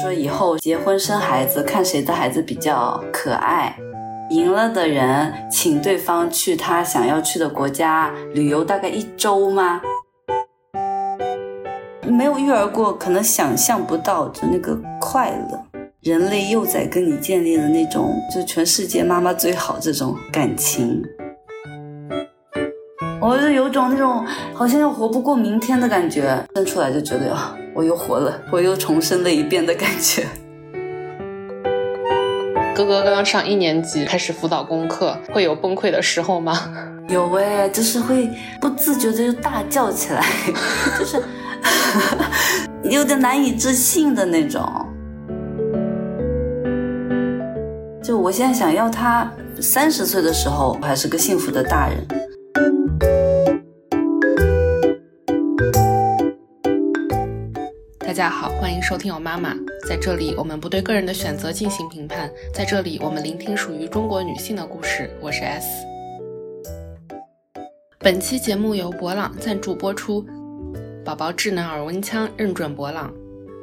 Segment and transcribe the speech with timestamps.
[0.00, 3.76] 说以后结婚生孩子，看谁的孩子比较可爱，
[4.30, 9.80] 赢了的人请对方去他想要去的国家旅游，大概一周吗？
[12.06, 15.62] 没有育儿过，可能想象不到的那个快乐。
[16.00, 21.02] 人类幼崽跟你建立了那种就全世界妈妈最好这种感情，
[23.20, 24.24] 我就有种那种
[24.54, 26.40] 好像要活不过明天的感觉。
[26.54, 30.26] 生出来就觉得啊，我又活了，我又重生了一遍的感觉。
[32.74, 36.58] 哥哥刚刚上一年级，开始辅导功课，会有崩溃的时候吗？
[37.08, 38.28] 有哎，就是会
[38.60, 40.26] 不自觉的就大叫起来，
[40.98, 41.22] 就是
[42.82, 44.60] 有点难以置信的那种。
[48.02, 52.04] 就我现在想要他三十岁的时候还是个幸福的大人。
[58.08, 59.54] 大家好，欢迎收听我妈妈。
[59.86, 65.10] 在这里，我们不对个人的选择进行评判，在这里，我们聆听属于中国女性的故事。
[65.20, 65.66] 我是 S。
[67.98, 70.24] 本期节目由博朗赞助播出，
[71.04, 73.12] 宝宝智能耳温枪认准博朗。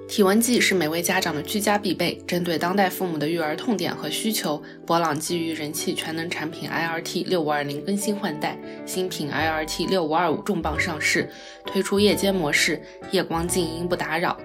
[0.07, 2.15] 体温计是每位家长的居家必备。
[2.27, 11.29] 针对当代父母的育儿痛点和需求，博朗基于人气全能产品 IRT 六五二零更新换代，新品 IRT 六五二五重磅上市，
[11.65, 12.81] 推出夜间模式，
[13.11, 14.37] 夜光静音不打扰。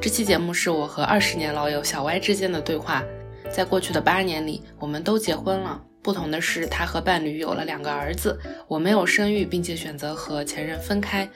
[0.00, 3.02] 这期节目是我和二十年老友小歪之间的对话。
[3.50, 11.28] 在过去的八年里，我们都结婚了，不同的是，他和伴侣有了两个儿子，我没有生育，并且选择和前任分开。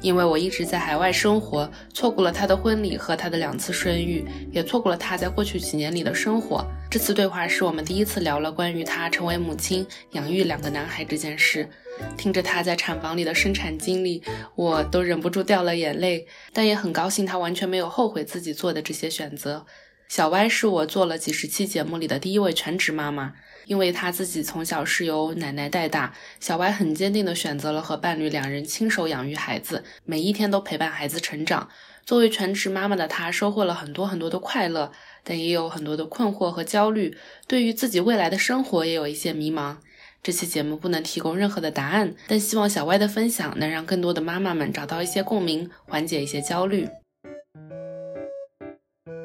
[0.00, 6.64] 因为我一直在海外生活，错过了他的婚礼和他的两次生育，也错过了他在过去几年里的生活。
[6.90, 11.68] 这次对话是我们第一次聊了关于他成为母亲、养育两个男孩这件事。
[12.16, 14.22] 听着他在产房里的生产经历，
[14.54, 16.26] 我都忍不住掉了眼泪。
[16.52, 19.66] 但也很高兴他完全没有后悔自己做的这些选择。
[20.08, 23.34] 小歪是我做了几十期节目里的第一位全职妈妈。
[23.66, 31.68] 因为她自己从小是由奶奶带大，小歪很坚定地选择了和伴侣两人亲手养育孩子，每一天都陪伴孩子成长。
[32.04, 34.90] 作为全职妈妈的她，收获了很多很多的快乐，
[35.22, 37.16] 但也有很多的困惑和焦虑。
[37.46, 39.76] 对于自己未来的生活，也有一些迷茫。
[40.22, 46.88] 这期节目不能提供任何的答案，但希望小歪的分享能让更多的妈妈们找到一些共鸣，缓解一些焦虑。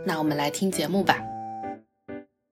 [0.06, 1.35] 那我们来听节目吧。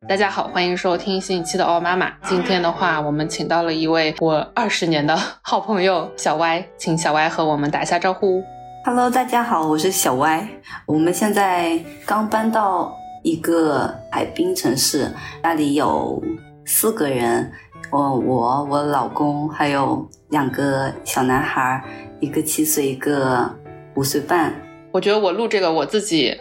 [0.06, 2.10] 大家好，欢迎收听新一期的《奥妈妈》。
[2.24, 8.44] 今天的话，我们请到了一位我二十年的好朋友小歪，请小歪和我们打一下招呼。
[8.84, 10.46] Hello，大家好，我是小歪。
[10.86, 12.94] 我们现在刚搬到
[13.24, 15.10] 一个海滨城市，
[15.42, 16.22] 那里有
[16.66, 17.50] 四个人，
[17.90, 21.82] 我、我、我老公，还有两个小男孩，
[22.20, 23.50] 一个七岁，一个
[23.96, 24.54] 五岁半。
[24.92, 26.38] 我觉得我录这个我自己。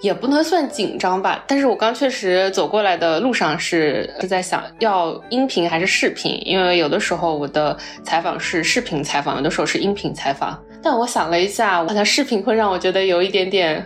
[0.00, 10.56] 也不能算紧张吧，但是我刚确实走过来的路上是是在想要音频还是视频，因为有的时候我的采访是视频采访，有的时候是音频采访。
[10.80, 13.84] 但我想了一下，好像视频会让我觉得有一点点，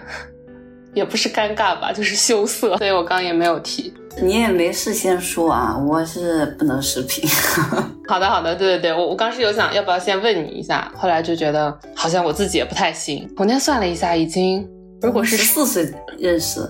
[0.93, 3.93] 也不是尴尬吧，就是羞涩，所以我刚也没有提。
[4.21, 7.27] 你也没事先说啊，我是不能视频。
[8.07, 13.27] 好的，好的，对对对，我我刚是有想要不要先问你一下，后来就觉得好像我自己也不太行。
[13.39, 14.69] 我那天算了一下，已经。
[15.03, 16.61] 如果是十四岁认识，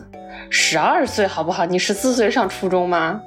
[0.48, 1.66] 十二岁好不好？
[1.66, 3.20] 你十四岁上初中吗？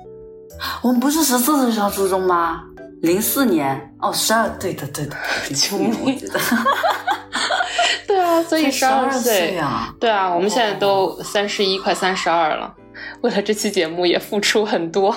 [0.82, 2.64] 我们不是十四岁上初中吗？
[3.02, 5.16] 零四年哦，十二，对的对的，
[5.54, 6.20] 救命！
[8.08, 12.74] 对啊，所以十二岁啊，对啊，我们现在都三十一，快三十二了，
[13.22, 15.16] 为了这期节目也付出很多。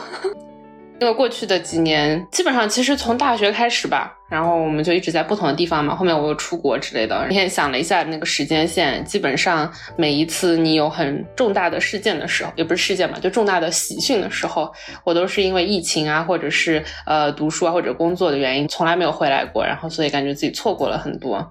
[1.00, 5.94] 因为过去的几年，基本上其实从大学开始吧，然后我们就一直在不同的地方嘛。
[5.94, 7.24] 后面我又出国之类的。
[7.28, 14.72] 那天想了一下那个时间线，基本上每一次你有很重大的事件的时候，也不是事件嘛，就重大的喜讯的时候，
[15.04, 19.64] 我都是因为疫情啊，或者是呃读书啊或者工作的原因，从来没有回来过。
[19.64, 21.48] 然后所以感觉自己错过了很多。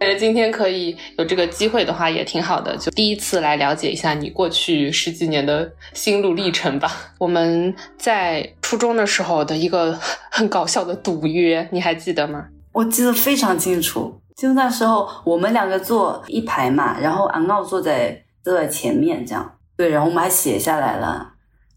[0.00, 6.90] 感觉今天可以有这个机会的话也挺好的，就第一次来了解一下你过去十几年的心路历程吧。
[7.18, 9.98] 我们在初中的时候的一个
[10.30, 12.44] 很搞笑的赌约，你还记得吗？
[12.72, 21.32] 我记得非常清楚，就那时候我们两个坐一排嘛，然后安奥坐在坐在前面这样，对，然后我们还写下来了。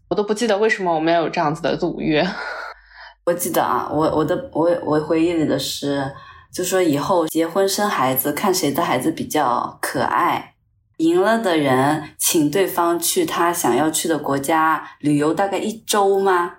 [0.08, 2.28] 我都不记得为什么我们要有这样子的赌约。
[3.24, 6.04] 我记得啊，我我的我我回忆里的是。
[6.52, 10.54] 就说以后结婚生孩子，看谁的孩子比较可爱，
[10.96, 16.54] 赢了的人请对方去他想要去的国家旅游，大概一周吗？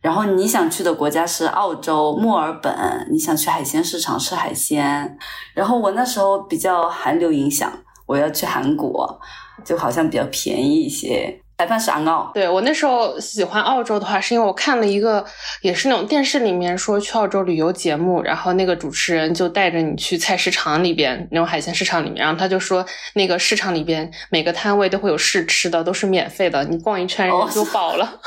[0.00, 5.16] 然后你想去的国家是澳洲墨尔本，你想去海鲜市场吃海鲜。
[5.54, 7.72] 然后我那时候比较韩流影响，
[8.06, 9.20] 我要去韩国，
[9.64, 11.41] 就好像比较便宜一些。
[11.62, 15.24] 裁判是安澳，对我那时候喜欢澳洲的话，是因为我看了一个
[15.60, 28.20] 也是那种电视里面说去澳洲旅游节目，然后那个主持人就带着你去菜市场里边那种海鲜市场里面，然后他就说那个市场里边每个摊位都会有试吃的，都是免费的，你逛一圈人就饱了。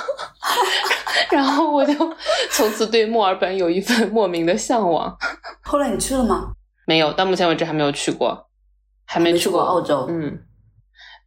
[1.29, 1.93] 然后我就
[2.51, 5.13] 从此对墨尔本有一份莫名的向往。
[5.61, 6.53] 后来你去了吗？
[6.87, 8.47] 没有，到目前为止还没有去过，
[9.05, 10.05] 还没去过澳洲。
[10.09, 10.39] 嗯。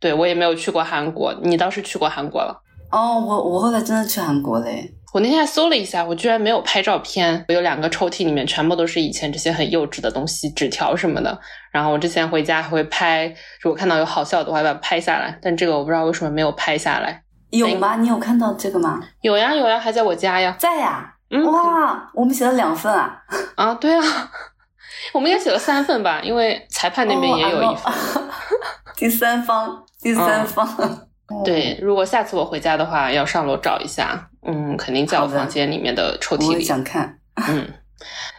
[0.01, 2.63] 对，我也没有去过韩国，你倒是去过韩国了。
[2.91, 4.95] 哦，我我后来真的去韩国嘞。
[5.15, 7.45] 我那天还搜了一下，我居然没有拍照片。
[7.49, 11.39] 我有两个抽屉，里面全部都是以前这些很幼稚的东西，纸条什么的。
[11.73, 13.27] 然后我之前回家还会拍，
[13.63, 15.39] 如果看到有好笑的，我还把它拍下来。
[15.43, 17.23] 但这个我不知道为什么没有拍下来。
[17.51, 17.97] 有吗？
[17.97, 19.01] 你有看到这个吗？
[19.23, 20.55] 有呀有呀，还在我家呀。
[20.59, 21.15] 在呀。
[21.45, 23.19] 哇，我们写了两份啊。
[23.55, 24.03] 啊，对啊，
[25.13, 27.93] 我们应该写了三份吧，因为裁判那边也有一份。
[28.99, 29.85] 第三方。
[30.01, 31.09] 第三方，
[31.45, 36.65] 对，如果下次我回家的话，要上楼找一下，嗯，肯定在我房间里面的抽屉里。
[36.65, 37.19] 想看，
[37.49, 37.69] 嗯，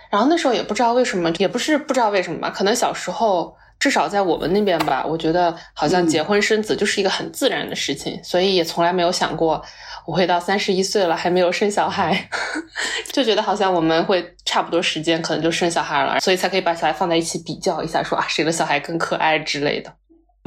[0.10, 9.62] 然后那时候也不知道为什么，也不是不知道为什么吧，可能小时候至少在我们那边吧，我觉得好像结婚生子就是一个很自然的事情，所以也从来没有想过
[10.08, 12.30] 我会到三十一岁了还没有生小孩，
[13.12, 19.94] 就觉得好像我们会差不多时间可能就生小孩了，所以才可以把小孩放在一起比较一下，说啊谁的小孩更可爱之类的。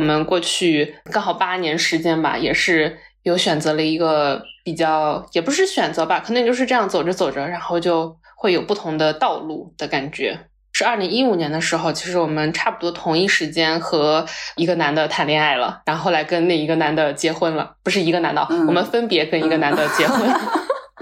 [0.02, 10.36] 我们过去刚好八年时间吧，也是有选择了一个比较，也不是选择吧，可能就是这样走着走着，然后就会有不同的道路的感觉。
[10.72, 14.26] 是二零一五年的时候，其实我们差不多同一时间和
[14.56, 20.28] 一个男的谈恋爱了，然后来跟那一个男的结婚了，不是一个男的，我们分别跟一个男的结婚。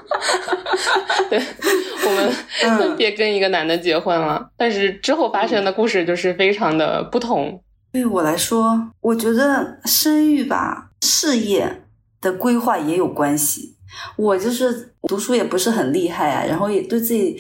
[1.31, 1.41] 对，
[2.05, 2.31] 我们
[2.79, 7.63] 分别跟一个男的结婚了，但是之后发生的故事就是非常的不同。
[7.93, 11.83] 对我来说，我觉得生育吧，事业
[12.21, 13.77] 的规划也有关系。
[14.17, 17.37] 我就是读书也不是很厉害啊，然后也对自己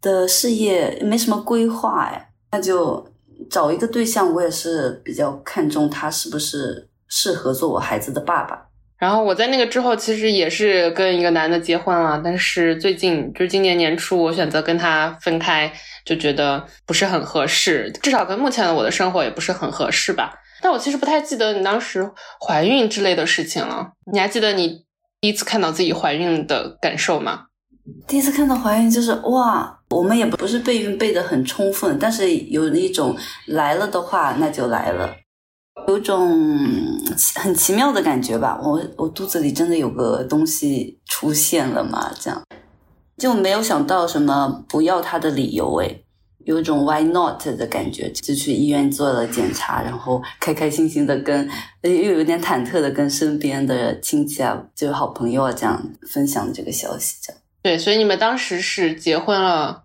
[0.00, 3.04] 的事业没什么规划哎，那就
[3.50, 8.69] 找一个对象，我也是比较看重他是不是适合做我孩子的爸爸。
[9.00, 15.72] 然后我在那个之后，其实也是跟一个男的结婚了，但是最近就是今年年初，我选择跟他分开，
[16.04, 20.34] 就觉得不是很合适，至少跟目前的我的生活也不是很合适吧。
[20.60, 22.06] 但我其实不太记得你当时
[22.46, 24.84] 怀孕之类的事情了，你还记得你
[25.22, 27.46] 第一次看到自己怀孕的感受吗？
[28.06, 35.16] 第一次看到怀孕就是哇，我们也不是备孕备的很充分，但是有一种来了的话那就来了。
[35.88, 36.38] 有种
[37.36, 42.12] 很奇妙的感觉吧，我我肚子里真的有个东西出现了嘛？
[42.20, 42.42] 这样
[43.16, 46.04] 就没有想到什么不要他的理由诶，
[46.44, 51.48] 有种 why not 的感觉，就去医院做了检查，然后开开心心的跟
[51.82, 59.84] 又有点忐忑的跟身边的亲戚啊，就是好朋友啊这样分享这个消息，这样对，所以你们当时是结婚了。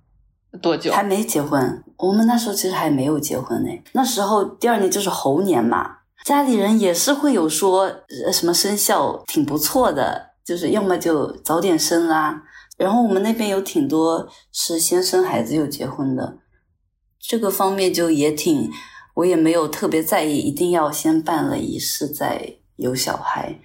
[0.61, 0.91] 多久？
[0.91, 1.83] 还没结婚。
[1.97, 3.69] 我们那时候其实还没有结婚呢。
[3.93, 7.91] 那时候第二年就是猴年嘛，家里人也是会有说
[8.33, 12.43] 什么生肖挺不错的，就是要么就早点生啦。
[12.77, 16.39] 然后我们那边有挺多是先生孩子又结婚的，
[17.19, 18.69] 这个方面就也挺，
[19.13, 23.57] 我也没有特别在意，一定要先办了仪式再有小孩，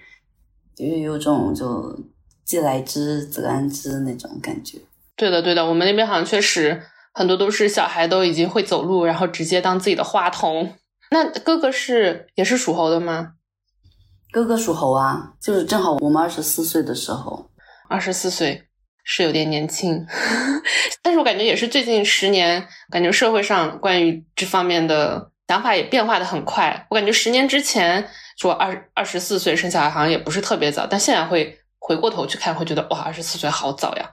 [0.73, 1.99] 就是有种就
[2.45, 4.79] 既来之则安之那种感觉。
[5.21, 6.81] 对的，对的，我们那边好像确实
[7.13, 10.73] 很多都是小孩都已经会走路，然后直接当自己的话筒。
[11.11, 13.33] 那哥哥是也是属猴的吗？
[14.31, 17.51] 哥哥属猴啊，就是正好我们二十四岁的时候。
[17.87, 18.63] 二十四岁
[19.03, 20.07] 是有点年轻，
[21.03, 26.87] 但是我感觉也是最近十年，感觉社会上关于这方面的想法也变化的很快。
[26.89, 28.09] 我感觉十年之前
[28.39, 34.09] 说二二十四岁生小孩好像也不是特别早，但现在会回过头去看，会觉得哇，二十四岁好早呀。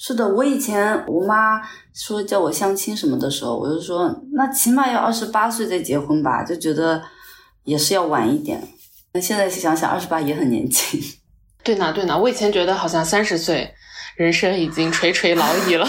[0.00, 1.60] 是的，我以前我妈
[1.92, 7.02] 说叫我相亲什么的时候，我就说那起码要二十八岁再结婚吧，就觉得
[7.64, 8.62] 也是要晚一点。
[9.12, 11.00] 那现在想想，二十八也很年轻。
[11.64, 13.74] 对呢，对呢，我以前觉得好像三十岁
[14.16, 15.84] 人生已经垂垂老矣了，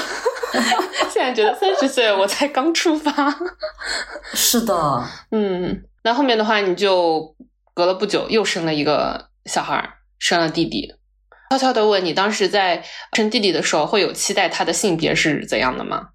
[1.13, 3.13] 现在觉得三十岁我才刚出发。
[4.34, 7.36] 是的，嗯，那后面的话你就
[7.75, 9.88] 隔了不久又生了一个小孩，
[10.18, 10.96] 生了弟弟。
[11.50, 16.10] 悄悄的问你，当时在生弟弟的时候，会有期待他的性别是怎样的吗？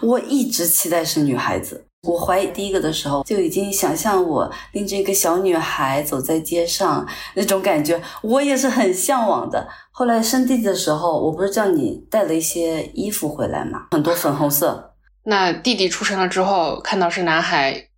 [0.00, 1.84] 我一直期待是女孩子。
[2.02, 7.04] 我怀疑第一个的时候，就已经想象我拎着一个小女孩走在街上
[7.34, 9.68] 那种感觉，我也是很向往的。
[9.90, 13.88] 后来生弟弟的时候，我不是叫你带了一些衣服回来吗？
[13.90, 14.94] 很多粉红色。
[15.24, 17.88] 那弟弟出生了之后，看到是男孩，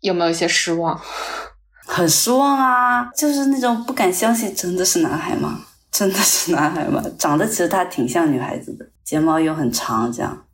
[0.00, 1.00] 有没有一些失望？
[1.86, 5.60] 很失望啊，就是那种不敢相信，真的是男孩吗？
[5.92, 7.00] 真的是男孩吗？
[7.16, 10.44] 长得其实他挺像女孩子的，睫毛又很长，这样。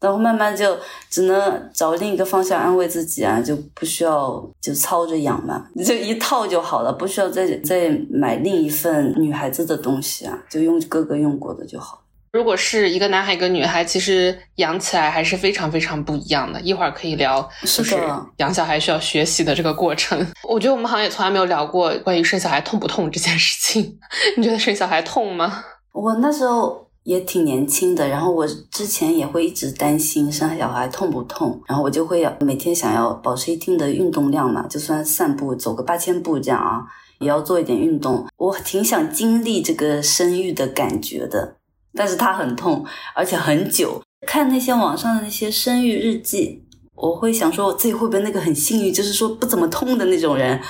[0.00, 0.76] 然后慢慢就
[1.08, 12.01] 只能找另一个方向安慰自己啊，就不需要就操着养嘛， 就一套就好了，不需要再再买另一份女孩子的东西啊，就用哥哥用过的就好。
[12.32, 16.58] 如果是一个男孩一个女孩，其实养起来还是非常非常不一样的。
[16.62, 17.94] 一会儿可以聊，就是
[18.38, 20.26] 养小孩需要学习的这个过程。
[20.48, 23.98] 我觉得我们好像也从来没有聊过关于生小孩痛不痛这件事情。
[24.38, 25.62] 你觉得生小孩痛吗？
[25.92, 36.80] 我那时候也挺年轻的，然后我之前也会一直担心生小孩痛不痛，然后我就会每天想要保持一定的运动量嘛，就算散步走个八千步这样啊，
[37.18, 38.26] 也要做一点运动。
[38.38, 41.56] 我挺想经历这个生育的感觉的。
[41.94, 42.84] 但是它很痛，
[43.14, 44.02] 而且很久。
[44.26, 50.60] 看那些网上的那些生育日记，我会想说我自己会不会那个很幸运，就是说不怎么痛的那种人。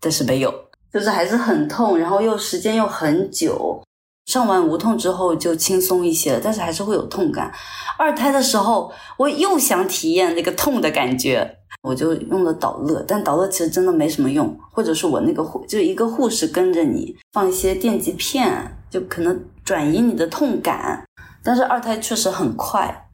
[0.00, 0.52] 但是没有，
[0.92, 3.82] 就是还是很痛，然后又时间又很久。
[4.26, 7.52] 上完无痛之后就轻松一些了，但是还是会有痛感。
[7.98, 19.44] 二胎的时候，我又想体验那个痛的感觉，我就用了导乐，但导乐其实真的没什么用，或者是我那个护，就一个护士跟着你放一些电极片，就可能。
[19.64, 21.04] 转移你的痛感，
[21.42, 23.08] 但是二胎确实很快，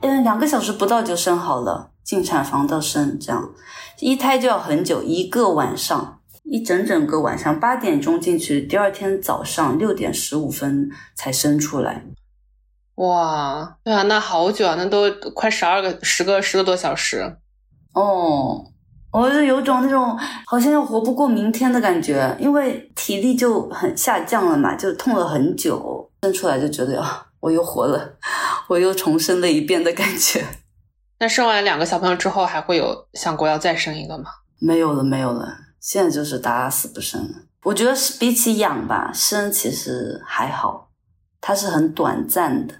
[0.00, 3.54] 嗯，两个小时不到就生好了，进产房到生这样，
[4.00, 12.04] 一胎就要很久，一个晚上，一整整个晚上，八点钟进去，第二天早上六点十五分才生出来。
[12.96, 17.38] 哇，对啊，那好久啊，那都快十二个、十个、十个多小时。
[17.92, 18.72] 哦。
[19.18, 28.16] 我就有种那种好像要活不过明天的感觉，因为体力就很下降了嘛，就痛了很久，生出来就觉得啊，我又活了，
[28.68, 30.44] 我又重生了一遍的感觉。
[31.18, 34.24] 那生完两个小朋友之后，还会有想过要再生一个吗？
[34.58, 37.30] 没有了，没有了，现在就是打死不生了。
[37.64, 40.90] 我觉得是比起养吧，生其实还好，
[41.40, 42.74] 它是很短暂的。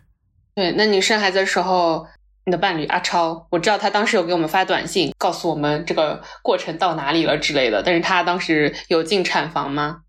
[0.55, 2.07] 对，那你生孩子的时候？
[2.49, 7.83] 你的伴侣阿超，我知道他当时有给我们发短信，告诉我们这个过程到哪里了之类的。
[7.83, 10.03] 但是他当时有进产房吗？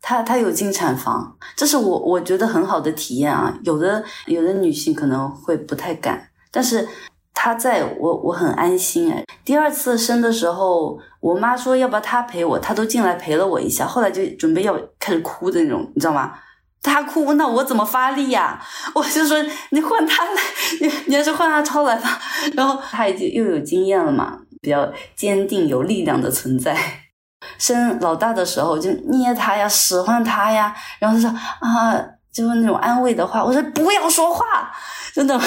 [0.00, 3.56] 他他有进产房，这是我我觉得很好的体验啊。
[3.62, 6.88] 有的有的女性可能会不太敢，但是
[7.32, 9.24] 他在我我很安心哎。
[9.44, 16.34] 第二次生的时候，我妈说要不要他陪我，他都进来陪了我一下，后来就准备要开始哭的那种，你知道吗？
[16.82, 18.60] 他哭，那我怎么发力呀？
[18.94, 19.36] 我就说
[19.70, 20.42] 你换他来，
[20.80, 22.20] 你你还是换阿超来吧。
[22.54, 26.76] 然后他已经又有经验了嘛，比较坚定有力量的存在。
[27.58, 31.94] 生老大的时候就捏他呀，使唤他呀，然后他说啊，
[32.32, 33.44] 就是那种安慰的话。
[33.44, 34.72] 我说不要说话，
[35.14, 35.40] 真的，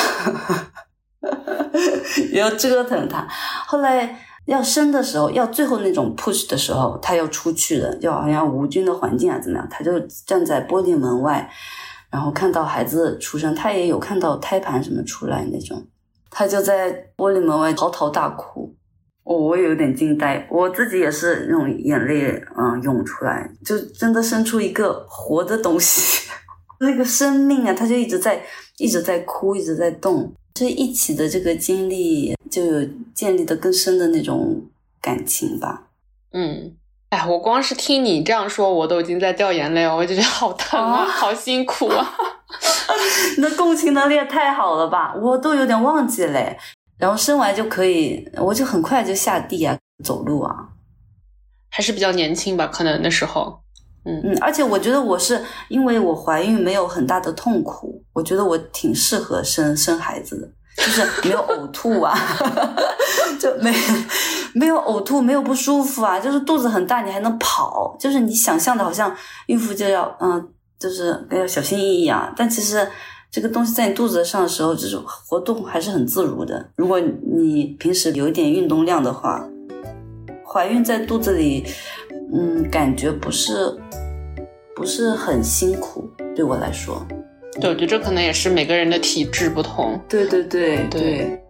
[2.31, 3.27] 也要折腾他。
[3.65, 4.21] 后来。
[4.45, 9.67] 要生的时候，要最后那种 push 的时候，他要出去的，就好像无菌的环境啊，怎么样？
[9.69, 11.49] 他就站在玻璃门外，
[12.11, 15.85] 然后看到孩子出生，他也有看到胎盘什么出来那种，
[16.29, 18.75] 他就在玻璃门外嚎啕大哭。
[19.23, 26.29] 我我有点惊呆，我自己也是那种眼泪嗯涌出来，就真的生出一个活的东西，
[26.79, 28.39] 那个生命啊，他就一直在
[28.77, 30.31] 一直在哭，一直在动。
[30.55, 34.61] 这一起的这个经历，就有建立的更深的那种
[35.01, 35.87] 感情吧。
[36.31, 36.73] 嗯，
[37.09, 39.93] 哎，我光是听你这样说，我都已经在掉眼泪了。
[39.93, 42.15] 我就觉得好疼啊， 好辛苦啊！
[43.35, 46.57] 你的共情能力也太好了吧，我都有点忘记嘞。
[46.97, 50.69] 然后生完就可以，我就很快就下地啊，走路啊，
[51.69, 53.64] 还是比较年轻吧，可能那时候。
[54.05, 62.15] 嗯嗯，而且我觉得我是因为我怀孕没有很大的痛苦，我觉得我挺适合生生孩子的，就是没有呕吐啊，
[63.39, 63.73] 就没
[64.53, 69.11] 没有呕吐，没有不舒服啊，就是肚子很大，你还能跑，就是你想象的好像
[69.47, 72.87] 孕妇就要嗯，就是要小心翼翼啊，但其实
[73.31, 76.69] 这个东西在你肚子上的时候，就是活动还是很自如的。
[76.75, 79.43] 如果你平时有一点运动量的话，
[80.47, 81.65] 怀孕在肚子里。
[82.37, 83.73] 嗯，感觉不是
[84.75, 87.01] 不是很辛苦，对我来说。
[87.61, 89.97] 对，我觉得这可能也是每个人的体质不同。
[90.09, 91.41] 对对对对。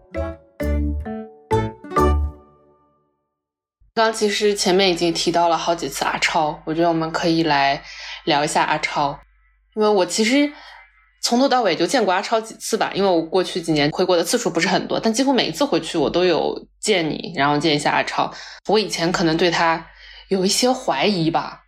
[3.96, 7.82] 刚其实前面已经提到了好几次阿超，我觉得我们可以来
[8.26, 9.18] 聊一下阿超，
[9.76, 10.48] 因为我其实
[11.24, 18.32] 从头到尾就见过阿超几次吧，因为我过去几年回国的次数不是很多，但几乎每一次回去我都有见你，然后见一下阿超。
[18.68, 19.84] 我以前可能对他。
[20.30, 21.62] 有一些怀疑吧，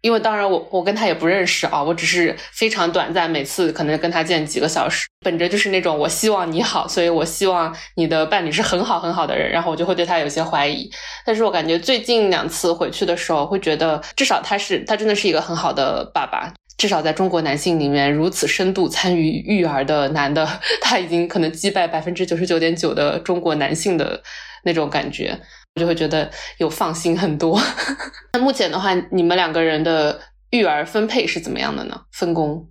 [0.00, 10.90] 因为当然我我跟他也不认识啊，我只是非常短暂，每次可能跟他见几个小时，本着就是那种我希望你好，所以我希望你的伴侣是很好很好的人，然后我就会对他有些怀疑。
[11.24, 20.44] 但是我感觉最近两次回去的时候，会觉得至少他是他真的是一个很好的爸爸，至少在中国男性里面如此深度参与育儿的男的，
[20.82, 24.20] 他已经可能击败百分之九十九点九的中国男性的
[24.64, 25.38] 那种感觉。
[25.74, 27.58] 我就会觉得有放心很多。
[28.34, 31.98] 那目前的话，你们两个人的育儿分配是怎么样的呢？
[32.12, 32.68] 分工？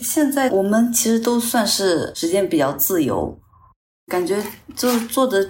[0.00, 3.36] 现在我们其实都算是时间比较自由，
[4.06, 4.40] 感觉
[4.76, 5.48] 就做的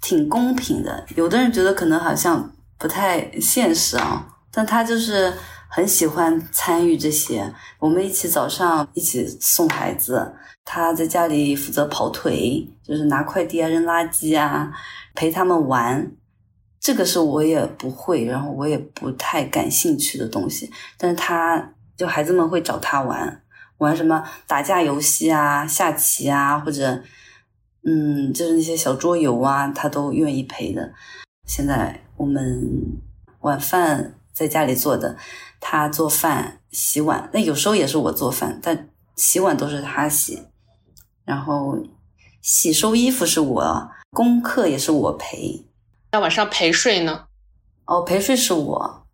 [0.00, 1.04] 挺公平的。
[1.16, 5.32] 有的人觉得可能好像不太现实啊，但他就是
[5.68, 7.52] 很喜欢参与这些。
[7.80, 10.32] 我们一起早上一起送孩子，
[10.64, 14.70] 他在家里负责跑腿，就是拿快递啊、扔垃圾啊，
[15.16, 16.12] 陪他们玩。
[16.80, 23.42] 这个是我也不会，然后我也不太感兴趣的东西，但是他就孩子们会找他玩，
[23.76, 27.02] 玩什么打架游戏啊、下棋啊，或者
[27.84, 30.90] 嗯，就是那些小桌游啊，他都愿意陪的。
[31.46, 32.62] 现在我们
[33.40, 35.16] 晚饭在家里做的，
[35.60, 40.46] 他做饭、洗碗，那有时候也是我做饭，但洗碗都是他洗，
[41.26, 41.78] 然后
[42.40, 45.66] 洗收衣服是我，功课也是我陪。
[46.12, 47.26] 那晚上陪睡呢？
[47.86, 49.06] 哦，陪睡是我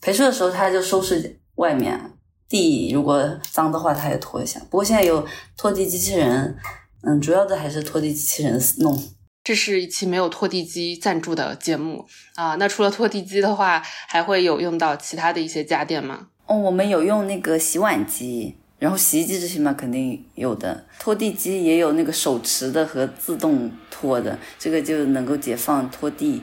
[0.00, 2.12] 陪睡的时候，他就收拾外面
[2.48, 4.60] 地，如果脏的话，他也拖一下。
[4.70, 6.56] 不过现在有拖地机器人，
[7.02, 9.02] 嗯，主要的还是拖地机器人弄。
[9.44, 12.06] 这是一期没有拖地机赞助的节目
[12.36, 12.54] 啊。
[12.56, 16.28] 那除了拖地机的话，还会有用到其他的一些家电吗？
[16.46, 20.84] 哦，我们有用那个洗碗机，然后洗衣机这些嘛，肯定有的。
[20.98, 23.70] 拖地机也有那个手持的和自动。
[24.02, 26.42] 拖的这个就能够解放拖地、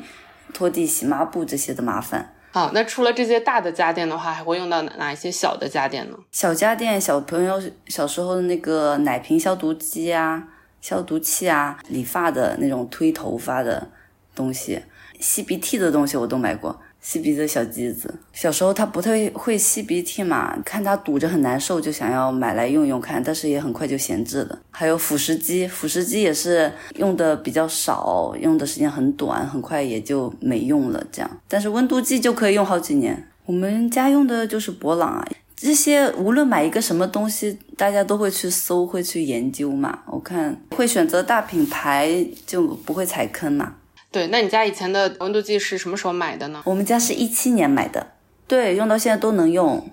[0.53, 2.33] 拖地、洗抹布这些的麻烦。
[2.51, 6.17] 好，那除了这些大的家电的话，还会用到哪哪一些小的家电呢？
[6.31, 10.47] 小家电，小朋友小时候的那个奶瓶消毒机啊、
[10.79, 13.89] 消毒器啊、理发的那种推头发的
[14.33, 14.81] 东西、
[15.19, 16.79] 吸鼻涕的东西，我都买过。
[17.01, 24.59] 吸鼻子小机子，小时候他不太会吸鼻涕嘛，看他堵着很难受，就想要买来用用看，但是也很快就闲置了。
[24.69, 31.03] 还有辅食机，辅食机也是用的比较少，用的时间很短，很快也就没用了。
[31.11, 33.27] 这样，但是温度计就可以用好几年。
[33.45, 39.99] 我们家用的就是博朗啊，这些无论买一个什么东西，大家都会去搜，会去研究嘛。
[40.05, 43.75] 我看会选择大品牌，就不会踩坑嘛。
[44.11, 46.61] 对，那你家以前的温度计是什么时候买的呢？
[46.65, 48.07] 我们家是一七年买的，
[48.47, 49.87] 对，用到现在都能用。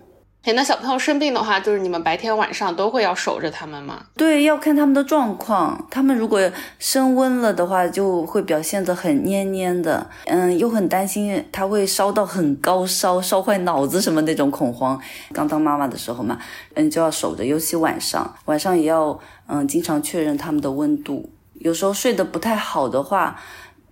[0.44, 4.06] 哎，那小朋友生病的话，就是你们白天晚上都会要守着他们吗？
[4.16, 5.86] 对，要看他们的状况。
[5.90, 6.40] 他们如果
[6.78, 14.98] 升温了的话，就会表现得很蔫蔫的，嗯，又很担心他会烧到很高烧，烧坏脑子什么那种恐慌。
[15.32, 16.38] 刚当妈妈的时候嘛，
[16.74, 21.28] 嗯，就要守着，尤其晚上，晚上也要嗯经常确认他们的温度。
[21.54, 23.38] 有时候睡得不太好的话。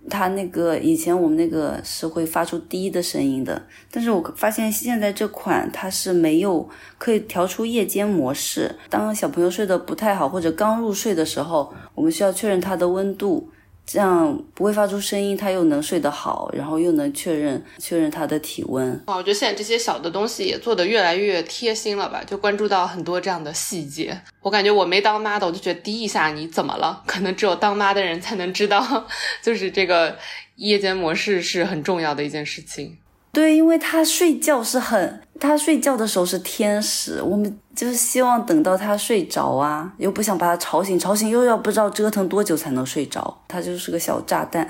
[0.09, 8.75] 它那个以前我们那个是会发出滴的声音的，但是我发现现在这款它是没有可以调出夜间模式。
[8.89, 13.49] 当小朋友睡得不太好或者刚入睡的时候，我们需要确认它的温度。
[13.85, 18.91] 这样不会发出声音，他又能睡得好，然后又能确认确认他的体温。
[19.05, 22.23] 啊，我觉得现在这些小的东西也做得越来越贴心了吧？
[22.25, 24.19] 就关注到很多这样的细节。
[24.41, 27.03] 我感觉我没当妈的，我就觉得滴一下你怎么了？
[27.05, 29.05] 可能只有当妈的人才能知道，
[29.43, 30.17] 就是这个
[30.55, 32.97] 夜间模式是很重要的一件事情。
[33.35, 44.65] 对，因为他睡觉是很，他睡觉的时候是天使，我们就是希望等到他睡着啊，又不想把他吵醒，吵醒又要不知道折腾多久才能睡着，他就是个小炸弹。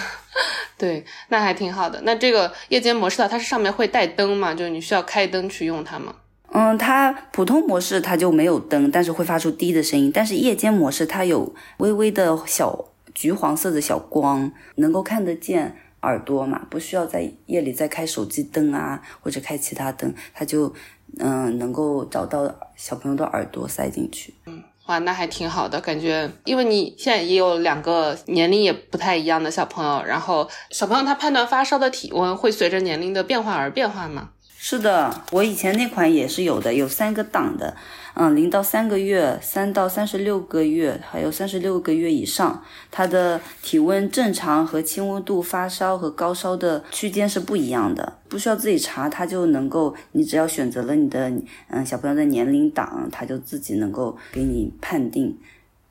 [0.76, 1.98] 对，那还挺好的。
[2.02, 4.52] 那这个夜间模式的，它是上面会带灯吗？
[4.52, 6.14] 就是你需要开灯去用它吗？
[6.52, 10.12] 嗯，它普通模式它就没有灯，但是会发出滴的声音。
[10.12, 15.74] 但是夜间模式它有微微的小橘黄色的小光，能够看得见。
[16.06, 20.72] 耳朵嘛，不需要在夜里再开手机灯啊，或者开其他灯，它就
[21.18, 24.32] 嗯能够找到小朋友的耳朵塞进去。
[24.46, 34.30] 嗯，哇，那还挺好的，感觉，因为你现在也有两个年龄也不太一样的小朋友，然后小朋友他判断发烧的体温会随着年龄的变化而变化吗？
[34.58, 37.76] 是的，我以前那款也是有的，有三个档的。
[38.18, 51.30] 嗯，零到三个月，三到三十六个月，还有三十六个月以上，它的体温正常和轻温度发烧和高烧的区间是不一样的，不需要自己查，它就能够，你只要选择了你的
[51.68, 55.38] 嗯小朋友的年龄档，它就自己能够给你判定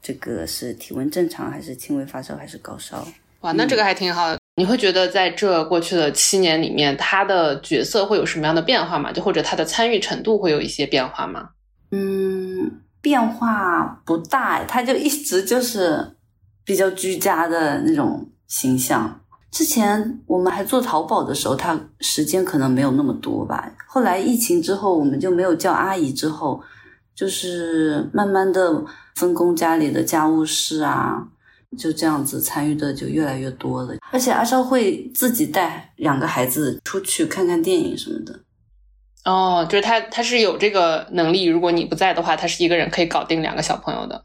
[0.02, 3.08] 这个是体温正常还是轻微发烧还是高烧。
[3.42, 4.36] 哇，那这个还挺好。
[4.56, 9.12] 你会觉得在这过去的七年里面，他的角色会有什么样的变化吗？
[9.12, 11.50] 就或者他的参与程度会有一些变化吗？
[11.92, 16.16] 嗯，变化不大，他就一直就是
[16.64, 19.22] 比较居家的那种形象。
[19.52, 23.72] 之前我们还做淘宝的时候，他时间可能没有那么多吧。
[23.88, 26.62] 后来疫情之后，我们就没有叫阿姨，之后
[27.16, 28.84] 就是慢慢的
[29.16, 31.26] 分工家里的家务事啊，
[31.78, 33.96] 就这样子参与的就越来越多了。
[34.12, 38.38] 而且阿超会自己带两个孩子出去看看电影什么的。
[39.26, 44.24] 哦，就是他他是有这个能力，如果你不在的话，他是一个人可以搞定两个小朋友的。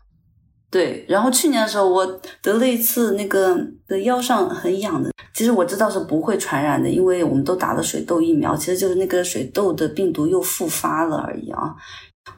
[0.70, 2.06] 对，然后去年的时候，我
[2.42, 3.58] 得了一次那个
[3.88, 5.10] 的腰上很痒的。
[5.34, 11.74] 其实我知道是不会传染的，因为我们都打了水痘疫苗，其实就是那个水痘的病毒又复发了而已啊。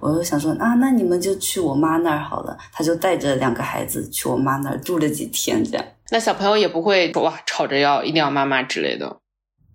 [0.01, 2.57] 我就想说啊，那你们就去我妈那儿好了。
[2.73, 5.85] 他就带着两个孩子去我妈那儿住了几天，这样。
[6.11, 9.19] 那小朋友也不会说哇，吵着要一定要妈妈之类的。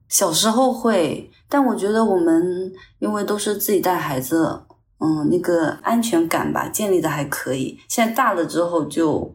[0.09, 4.63] 小时候会，但我觉得我们因为都是自己带孩子。
[4.99, 7.79] 嗯，那个安全感吧，建立的还可以。
[7.87, 9.31] 现在大了之后就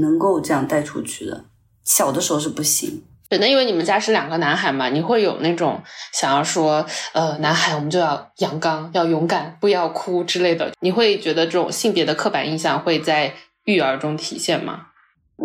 [0.00, 1.44] 能够这样带出去的，
[1.82, 3.02] 小的时候是不行。
[3.28, 10.70] 对，那因为你们家是两个男孩嘛，你会有那种想要说，呃，男孩我们就要阳刚，要勇敢，不要哭之类的。
[10.78, 14.86] 你会觉得这种性别的刻板印象会在育儿中体现吗？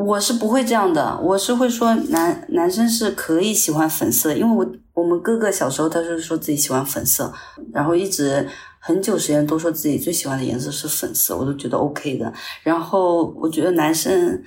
[0.06, 7.34] 我是不会这样的，我是会说男男生是可以喜欢粉色，因为我我们哥哥小时候他是说自己喜欢粉色，
[7.74, 8.48] 然后一直。
[8.80, 12.32] 很久时间都说自己最喜欢的颜色是粉色，我都觉得 OK 的。
[12.64, 14.42] 然后我觉得男生，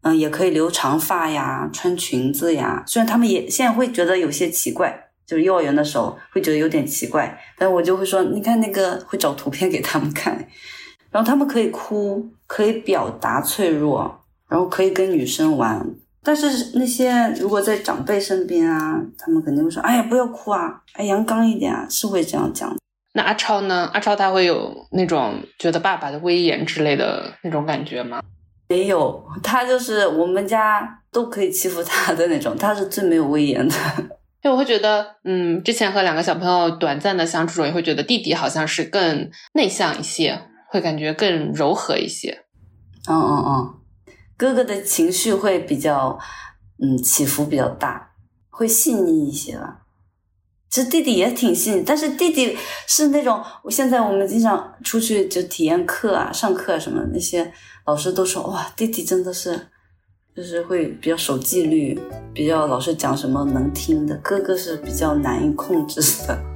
[0.00, 2.82] 嗯，也可以留长发呀，穿裙子呀。
[2.88, 10.34] 虽然他们也现在会觉得有些奇怪，就是幼儿园的时候会觉得有点奇怪，但我就会说，你看那个会找图片给他们看，
[11.12, 14.23] 然后他们可以哭，可以表达脆弱，
[14.54, 15.84] 然后可以跟女生玩。
[16.22, 22.72] 但是那些如果在长辈身边啊，他们肯定会说，哎呀，不要哭啊，哎，阳刚一点啊，是会这样讲。
[23.14, 23.90] 那阿超呢？
[23.92, 28.22] 阿超他会有那种觉得爸爸的威严之类的那种感觉吗？
[28.68, 33.74] 没有，他就是我们家都可以欺负他的那种，他是最没有威严的。
[34.44, 42.44] 因为我会觉得，嗯，之前和两个小朋友短暂的相处中，也会觉得弟弟好像是更内向一些，会感觉更柔和一些。
[43.08, 43.74] 嗯嗯嗯，
[44.36, 46.18] 哥哥的情绪会比较，
[46.82, 48.10] 嗯，起伏比较大，
[48.50, 49.82] 会细腻一些吧。
[50.68, 52.56] 其实弟弟也挺细腻，但是弟弟
[52.88, 57.52] 是那种，我现在我们经常出去就体验课啊、上课什么，那些
[57.86, 59.68] 老师都说哇，弟弟真的是，
[60.34, 61.96] 就是会比较守纪律，
[62.32, 64.16] 比较老师讲什么能听的。
[64.16, 66.53] 哥哥是比较难以控制的。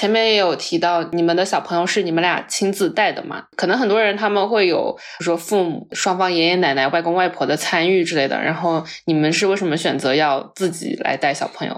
[0.00, 3.44] 前面也有提到，你们的小朋友是你们俩亲自带的嘛？
[3.54, 8.42] 可能很多人他们会有说父母双方爷爷奶奶、外公外婆的参与之类的。
[8.42, 11.74] 然后你们是为什么选择要自己来带小朋友？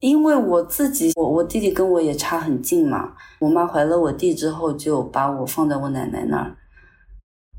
[0.00, 3.12] 因为我自己，我我弟弟跟我也差很近嘛。
[3.40, 6.56] 我妈怀了我弟之后，就把我放在我奶奶那儿，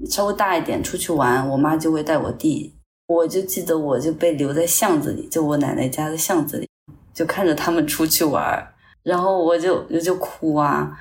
[0.10, 2.74] 稍微大一点出去玩，我妈就会带我弟。
[3.06, 6.68] 我就记得我就被留在巷子里，就我奶奶家的巷子里，
[7.14, 8.74] 就看着他们出去玩。
[9.08, 10.92] 然后我就我就哭啊！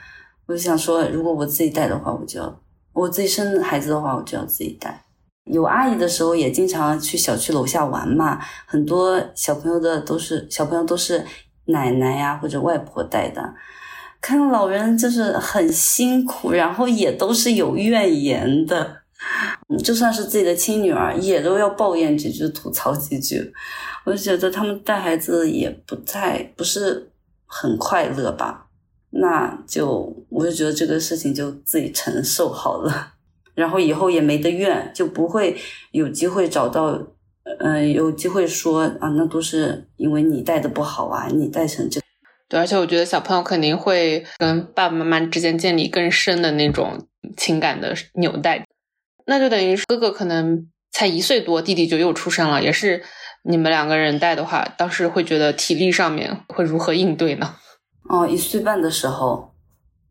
[0.46, 2.60] 我就想说，如果我自己带的话，我就要
[2.92, 5.02] 我自己生孩子的话，我就要自己带。
[5.50, 8.38] 有阿姨的时候，也经常去小区楼下玩嘛。
[8.64, 11.24] 很多小朋友的都是小朋友都是
[11.64, 13.42] 奶奶呀或者外婆带的，
[14.20, 18.98] 看老人就是很辛苦，然后也都是有怨言的。
[19.82, 23.52] 就算是自己的亲女儿，也都要抱怨几句、吐槽几句。
[24.04, 27.10] 我就觉得他们带孩子也不太不是。
[27.46, 28.66] 很快乐吧，
[29.10, 33.14] 那就我就觉得这个事情就自己承受好了，
[33.54, 35.56] 然后以后也没得怨，就不会
[35.92, 37.00] 有机会找到，
[37.60, 42.00] 嗯，有机会说啊，那都是因为你带的不好啊，你带成这。
[42.48, 47.06] 对，而且我觉得小朋友肯定会跟爸爸妈妈之间建立更深的那种
[47.36, 48.66] 情感的纽带，
[49.26, 53.02] 那就等于哥哥可能才一岁多，弟弟就又出生了，也是。
[53.48, 57.54] 你们两个人带的话，当时会觉得体力上面会如何应对呢？
[58.08, 59.54] 哦，一岁半的时候，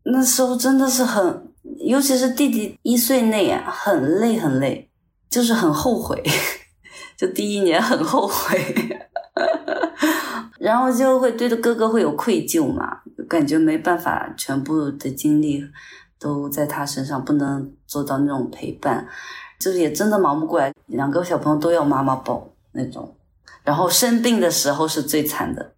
[0.04, 1.52] 那时候真的是很，
[1.84, 4.90] 尤其是弟弟一岁内啊，很累很累，
[5.28, 6.22] 就是很后悔，
[7.16, 8.58] 就第一年很后悔，
[10.58, 15.62] 然后就会对着哥哥会有愧疚嘛，感觉没办法全部的精力
[16.18, 19.06] 都在他身上，不能做到那种陪伴，
[19.60, 23.15] 就是也真的忙不过来，两个小朋友都要妈妈抱那种。
[23.66, 25.74] 然后生病的时候是最惨的，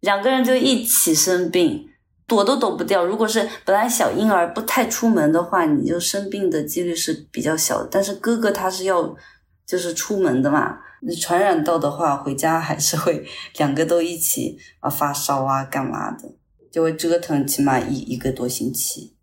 [0.00, 1.86] 两个人就一起生病，
[2.26, 3.04] 躲都躲不掉。
[3.04, 7.88] 如果是本来小婴儿不太出门的话，你就生病的几率是比较小的。
[7.90, 9.14] 但是哥哥他是要
[9.66, 13.22] 就是出门的嘛，你传染到的话，回家还是会
[13.58, 16.36] 两个都一起啊发烧啊干嘛的，
[16.72, 19.14] 就会折腾起码一一个多星期，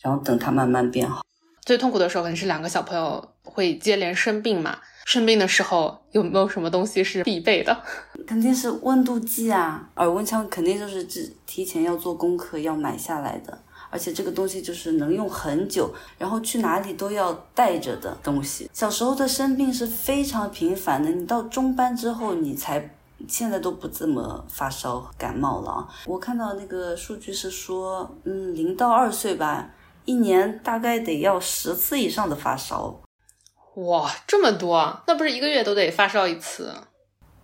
[0.00, 1.22] 然后等他慢慢变好。
[1.68, 4.78] 最痛苦的时候可能是两个小朋友会接连生病嘛。
[5.04, 7.76] 生病的时候有没有什么东西是必备的？
[8.26, 13.58] 肯定是温度计啊，耳温枪肯定就是提提前要做功课要买下来的，
[13.90, 18.70] 而且这个东西就是能用很久，然后去哪里都要带着的东西。
[18.72, 22.96] 小时候的生病是非常频繁的，你到中班之后你才
[23.28, 25.86] 现在都不怎么发烧感冒了。
[26.06, 29.70] 我看到那个数据是说，嗯，零到二岁吧，
[30.08, 33.02] 一年大概得要十次以上的发烧。
[33.74, 36.72] 哇，这么多，那不是一个月都得发烧一次？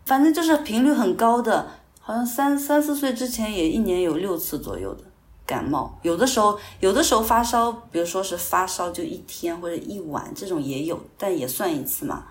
[0.06, 1.68] 反正就是频率很高的，
[2.00, 5.04] 好像三三四岁之前也一年有六次左右的
[5.44, 5.98] 感冒。
[6.00, 12.24] 有的时候，有的时候发烧，比如说是发烧就一天或者一晚这种也有，但也算一次嘛。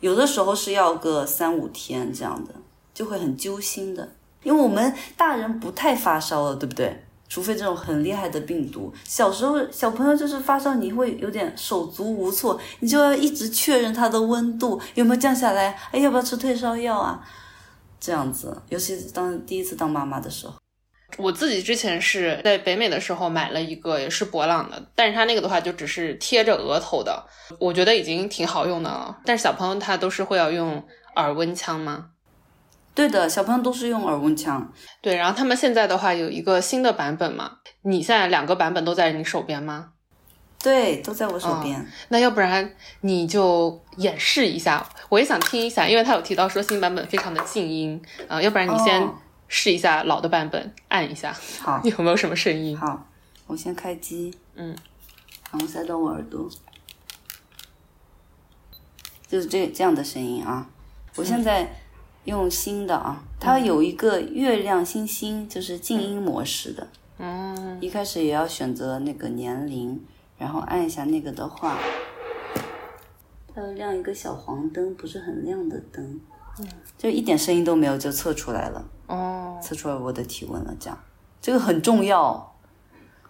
[0.00, 2.52] 有的时候是要个三五天这样的，
[2.92, 4.08] 就会很揪心的，
[4.42, 7.05] 因为我们大人不太发烧了，对不对？
[7.28, 17.20] 除非这种很厉害的病毒，小时候小朋友就是发烧，你会有点手足无措，你就要一直确认他的温度有没有降下来，哎，要不要吃退烧药啊？
[17.98, 20.54] 这样子，尤其当第一次当妈妈的时候，
[21.18, 27.26] 我自己之前是在北美的时候买了一个也是博朗的，但是它那个的话就只是贴着额头的，
[27.58, 29.18] 我觉得已经挺好用的了。
[29.24, 30.84] 但是小朋友他都是会要用
[31.16, 32.10] 耳温枪吗？
[32.96, 34.72] 对的，小朋友都是用耳温枪。
[35.02, 37.58] 对，然后他们现在的话有一个新的版本嘛？
[37.82, 39.90] 你现在两个版本都在你手边吗？
[40.62, 41.86] 对，都在我手边。
[42.08, 48.40] 那要不然你就演示一下，我也想听一下，因为他有提到说新版本非常的静音啊。
[48.40, 49.06] 要不然你先
[49.46, 52.74] 试一下老的版本，按一下，好， 有没有什么声音？
[52.78, 53.06] 好，
[53.46, 54.74] 我先开机，嗯，
[55.52, 56.48] 然后塞到我耳朵，
[59.28, 60.66] 就是这这样的声音啊。
[61.16, 61.68] 我现在。
[62.26, 66.86] 用新的啊，它有一个月亮星星，就是静音模式的。
[67.18, 70.04] 嗯，一开始也要选择那个年龄，
[70.36, 71.78] 然后按一下那个的话，
[73.54, 76.20] 它要亮一个小黄灯，不是很亮的灯。
[76.58, 78.84] 嗯，就一点声音都没有就测出来了。
[79.06, 80.98] 哦，测出来我的体温了，这样
[81.40, 82.56] 这个很重要，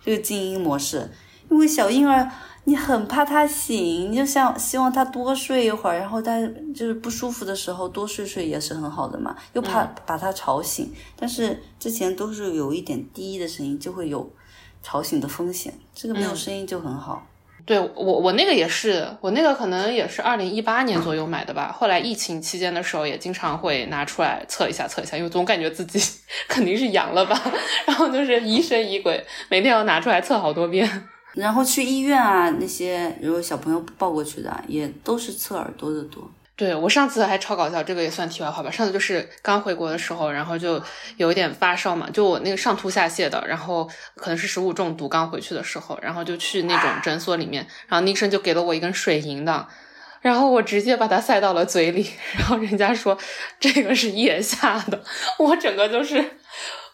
[0.00, 1.10] 这个静音模式，
[1.50, 2.30] 因为小婴儿。
[2.68, 6.36] 你很怕他醒，你就想希望他多睡一会儿，然后他
[6.74, 10.92] 就是不舒服的时候多睡睡也是很好的嘛，又怕把他吵醒。
[11.14, 14.28] 但是之前都是有一点低的声音，就会有
[14.82, 15.72] 吵醒的风险。
[15.94, 17.24] 这个没有声音就很好。
[17.64, 21.70] 对我我那个也是，我那个可能也是二零一八年左右买的吧。
[21.72, 26.00] 后来疫情期间的时候也经常会拿出来测一下测一下，因为总感觉自己
[26.48, 27.40] 肯定是阳了吧，
[27.86, 31.08] 然后就是疑神疑鬼，每天要拿出来测好多遍。
[31.36, 36.28] 然后去医院啊，那些如果小朋友抱过去的，也都是侧耳朵的多。
[36.56, 38.70] 对我上次还超搞笑，这个也算题外话吧。
[38.70, 40.82] 上次就是刚回国的时候，然后就
[41.18, 45.06] 有一点发烧嘛，就我那个上吐下泻的，然后可能是食物中毒。
[45.06, 49.68] 刚回去的时候，然后就去那种诊所里面，然后医生就给了我一根水银的，
[50.22, 53.18] 然后我直接把它塞到了嘴里，然后人家说
[53.60, 55.04] 这个是腋下的，
[55.38, 56.24] 我整个就是。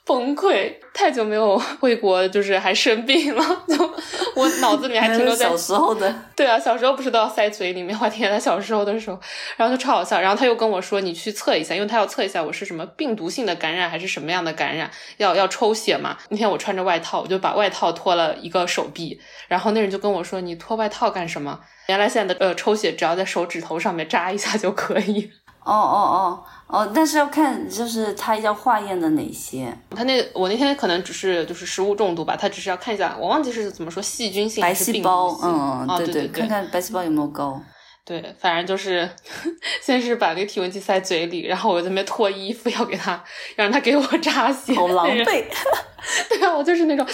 [0.05, 0.75] 崩溃！
[0.93, 3.95] 太久没有回国，就是还生病了， 就
[4.35, 6.13] 我脑子里还停留在小时候的。
[6.37, 7.97] 对啊，小时候不是都要塞嘴里面？
[8.01, 9.19] 我天，他小时候的时候，
[9.57, 10.21] 然后就超好笑。
[10.21, 21.61] 然后他又跟我说：“你去测一下，因为他要测一下我是什么病毒性的感染还是什么样的感染，要 要抽血嘛。”那天我穿着外套，我就把外套脱了一个手臂，然后那人就跟我说：“你脱外套干什么？
[21.89, 25.31] 原来现在的呃抽血只要在手指头上面扎一下就可以。”
[25.65, 29.73] 哦哦哦哦，但是要看就是他要化验的哪些。
[29.91, 37.61] 他那我那天可能只是就是食物中毒吧，他只是要看一下，我忘记是怎么说细菌性白细胞，嗯嗯，对对，看看白细胞有没有高。
[38.05, 39.09] 对，反正就是
[39.81, 43.23] 先是把那个体温计塞嘴里，然后我在那边脱衣服要给他，
[43.55, 45.25] 让他给我扎血，好狼狈。
[46.29, 47.07] 对啊，我就是那种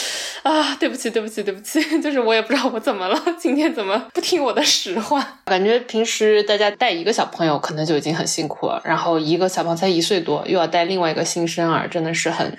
[0.43, 5.23] 啊，对不起，对不起，对不起， 就是我也不知道我怎么了，今天怎么不听我的使唤？
[5.45, 12.57] 感觉平时大家带一个小朋友可能就已经很辛苦了，然后一个小朋友才一岁多，又要带另外一个新生儿，真的是很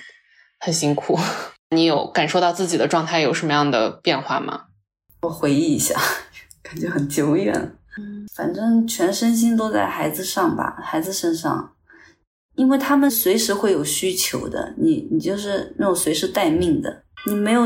[0.59, 1.17] 很辛苦。
[1.71, 4.65] 你有感受到自己的状态有什么样的变化吗？
[5.23, 5.99] 我回忆一下，
[6.61, 7.75] 感觉很久远。
[8.39, 11.73] 反正全身心都在孩子上吧，孩子身上，
[12.55, 17.63] 因为他们随时会有需求的，你你就是那种随时待命的，你没有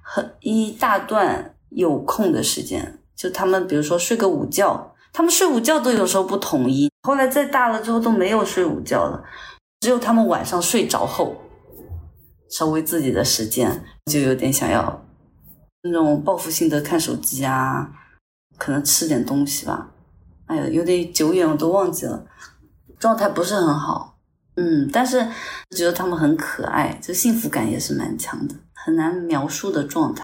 [0.00, 9.22] 很一大段有空的时间，就他们比如说睡个午觉，他们睡午觉都有时候不统一，后来再大了之后都没有睡午觉了，
[9.80, 11.36] 只有他们晚上睡着后，
[12.48, 15.06] 稍微自己的时间，就有点想要
[15.82, 17.90] 那种报复性的看手机啊，
[18.56, 19.90] 可能吃点东西吧。
[20.46, 22.24] 哎呀，有点久远，我都忘记了，
[22.98, 24.18] 状态不是很好。
[24.56, 25.26] 嗯，但是
[25.76, 30.22] 觉得他们很可爱，就幸福感也是蛮强的，很难描述的状态。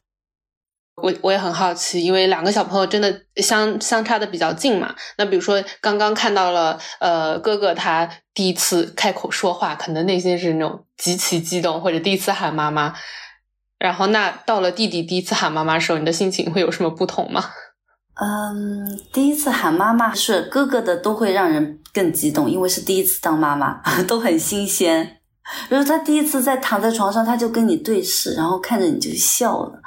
[1.03, 4.95] 我我也很好奇，因为两个小朋友真的相相差的比较近嘛。
[5.19, 12.95] 那比如说刚刚看到了，呃，哥哥他第一次开口说话，可能内心是那种极其激动，或者第一次喊妈妈。
[13.79, 17.51] 然后那到了弟弟第一次喊妈妈的时候，你的心情会有什么不同吗？
[18.15, 25.19] 嗯，第一次喊妈妈是哥哥的都会让人更激动，因为是第一次当妈妈， 都很新鲜。
[25.69, 29.81] 比如他第一次在躺在床上，他就跟你对视，然后看着你就笑了。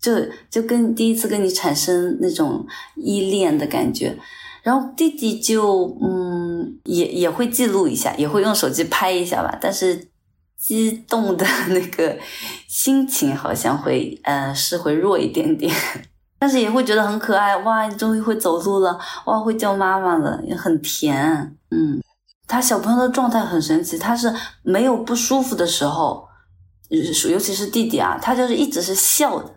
[0.00, 0.14] 就
[0.50, 4.16] 就跟第一次跟你产生那种依恋的感觉，
[4.62, 10.08] 然后弟弟就嗯也也会记录一下，也会用手机拍一下吧，但是
[10.58, 12.18] 激动的那个
[12.66, 15.70] 心情好像会呃是会弱一点点，
[16.40, 22.02] 但是也会觉得很可爱哇，你终于会走路了哇，会叫妈妈了，也很甜，嗯，
[22.46, 26.26] 他小朋友的状态很神奇，他是没有不舒服的时候，
[26.88, 29.54] 尤其是弟弟啊，他就是一直是笑的。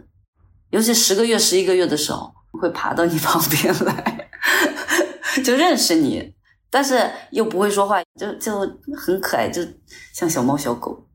[0.71, 4.29] 尤其十个月、十一个月的时候，会爬到你旁边来，
[5.45, 6.33] 就认识你，
[6.69, 8.59] 但是又不会说话，就就
[8.97, 9.61] 很可爱，就
[10.13, 11.07] 像小猫小狗。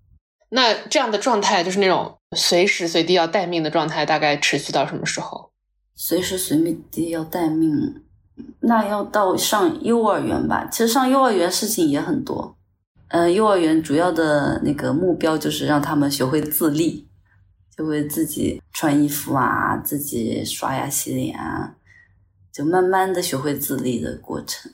[0.51, 5.51] 那这样的状态，就是那种随时随地要待命的状态，大概持续到什么时候？
[6.01, 6.57] 随时随
[6.93, 8.03] 地要待命，
[8.61, 10.65] 那要到上幼儿园吧。
[10.71, 12.57] 其实上幼儿园事情也很多。
[13.09, 17.09] 嗯，幼儿园主要的那个目标就是让他们学会自立。
[17.77, 21.77] 就会自己穿衣服啊，自己刷牙洗脸啊，
[22.53, 24.73] 就慢慢的学会自立的过程。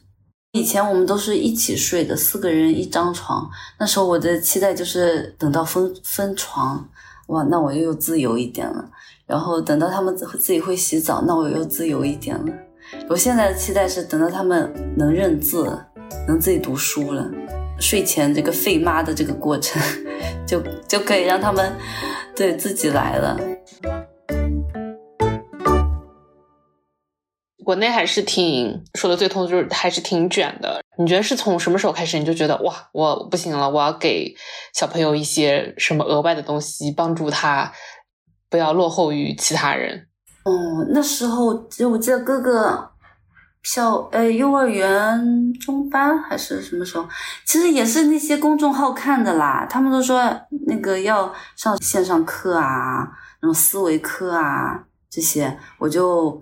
[0.52, 3.50] 以前我们都是一起睡的，四个人一张床。
[3.78, 6.88] 那时候我的期待就是等到分分床，
[7.26, 8.90] 哇，那我又自由一点了。
[9.26, 12.52] 然后等到他们自自己会洗澡，那我又自由一点了。
[13.08, 15.66] 我现在的期待是等到他们能认字，
[16.28, 17.30] 能自己读书了。
[17.80, 19.82] 睡前这个费妈的这个过程，
[20.46, 21.72] 就就可以让他们
[22.36, 23.36] 对自己来了。
[27.64, 30.82] 国内还是挺说的最通，就是还是挺卷的。
[30.98, 34.34] 你觉得是从什么时候开始，你就觉得哇，我不行了，我要给
[34.74, 37.72] 小朋友一些什么额外的东西，帮助他
[38.54, 40.06] 不要落后于其他人？
[40.44, 42.88] 哦，那时候就我记得哥哥。
[43.64, 47.04] 小呃，幼儿园中班还是什么时候？
[47.44, 49.66] 其实也是那些公众号看的啦。
[49.68, 50.22] 他们都说
[50.68, 53.10] 那个要上线上课啊，
[53.42, 56.40] 那种思维课啊这些，我就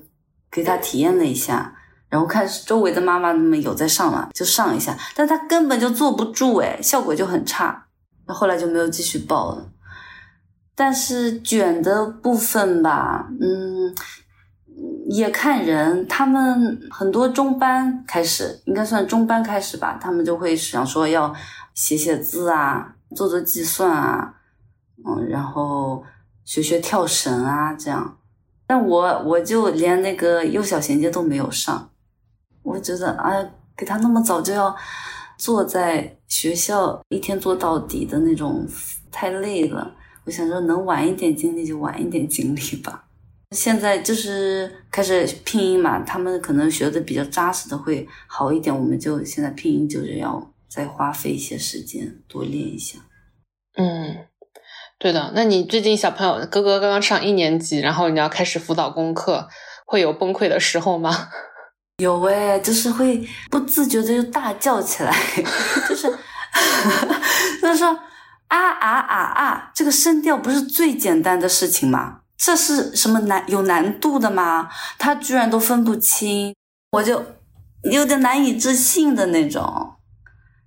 [0.51, 1.75] 给他体验了一下，
[2.11, 4.95] 然后看周围的妈妈们有在上嘛，就上一下。
[5.15, 7.87] 但他根本就坐不住，诶效果就很差。
[8.27, 9.67] 那后来就没有继续报了。
[10.75, 13.95] 但是卷的部分吧，嗯。
[15.09, 21.33] 也看人，他们很多中班开始，应该算中班开始吧，他们就会想说要
[21.75, 24.35] 写写字啊，做做计算啊，
[25.05, 26.03] 嗯，然后
[26.45, 28.17] 学学跳绳啊，这样。
[28.67, 31.91] 但我我就连那个幼小衔接都没有上，
[32.63, 33.31] 我觉得啊，
[33.77, 34.75] 给他那么早就要
[35.37, 38.67] 坐在学校一天做到底的那种，
[39.11, 39.95] 太累了。
[40.25, 43.05] 我想说，能晚一点经历就晚一点经历吧。
[43.51, 48.75] 现在就是开始拼音嘛，他们可能学的比较扎实的会好一点。
[48.75, 52.99] 我们就现在拼音就是要再花费一些时间多练一下。
[53.77, 54.17] 嗯，
[54.99, 55.33] 对的。
[55.35, 59.49] 那你最近小朋友哥哥刚刚上一年级，然后你要开始辅导功课，
[59.85, 61.29] 会有崩溃的时候吗？
[61.99, 65.15] 有哎，就是会不自觉的就大叫起来，
[65.87, 66.09] 就是
[67.61, 67.99] 就是说
[68.53, 72.19] 啊啊啊啊，这个声调不是最简单的事情吗？
[72.37, 74.69] 这是什么难有难度的吗？
[74.99, 76.55] 他居然都分不清，
[76.91, 77.25] 我就
[77.85, 79.95] 有点难以置信的那种。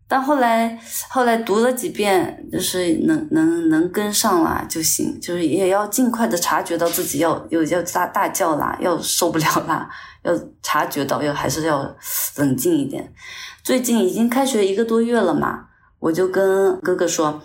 [0.08, 9.88] 但后来后来读了几遍，就是能能能跟上了就行，就是也要尽快的察觉到自己要有要大大叫啦，要受不了啦，
[10.24, 11.96] 要察觉到要还是要
[12.38, 13.14] 冷静一点。
[13.62, 15.66] 最近已经开学一个多月了嘛，
[16.00, 17.44] 我就跟哥哥说。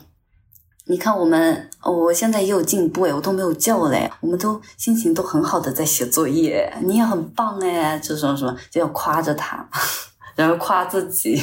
[0.90, 9.64] 你看我们，我现在也有进步哎，我都没有叫嘞，我们都心情都很好的在写作业，你也很棒哎，这什么什么就要夸着他，
[10.34, 11.40] 然后夸自己。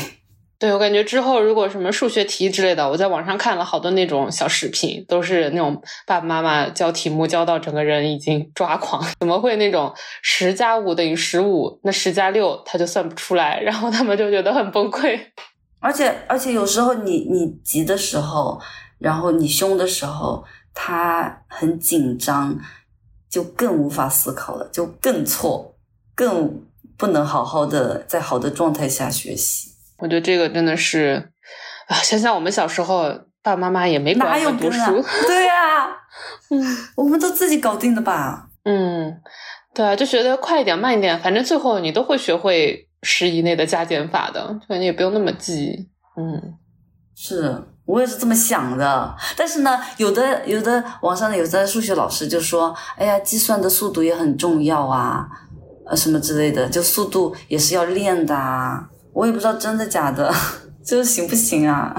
[0.59, 15.17] 对我感觉之后如果什么数学题之类的，我在网上看了好多那种小视频，都是那种爸爸妈妈教题目教到整个人已经抓狂， 怎么会那种十加五等于十五，那十加六他就算不出来， 然后他们就觉得很崩溃。
[15.79, 18.59] 而且而且有时候你你急的时候。
[18.99, 20.43] 然后你凶的时候，
[20.73, 22.57] 他很紧张，
[23.29, 25.75] 就更无法思考了，就更错，
[26.15, 26.63] 更
[26.97, 29.71] 不能好好的在好的状态下学习。
[29.99, 31.31] 我觉得这个真的是
[31.87, 33.09] 啊，想想我们小时候，
[33.41, 35.87] 爸爸妈妈也没管我们读书， 对呀，
[36.49, 38.49] 嗯， 我们都自己搞定的吧？
[38.63, 39.21] 嗯，
[39.73, 45.89] 对啊，就觉得快一点、慢一点，反正最后你都会学会十以内的加减法的，反正也不用那么记。
[46.17, 46.55] 嗯，
[47.15, 49.15] 是我也是这么想的。
[49.35, 55.25] 但是呢，有的有的网上有的数学老师就说：“哎呀，计算的速度也很重要啊，
[55.87, 60.31] 呃，什么之类的，就速度也是要练的啊。”我也不知道真的假的，
[60.85, 61.95] 就是行不行啊？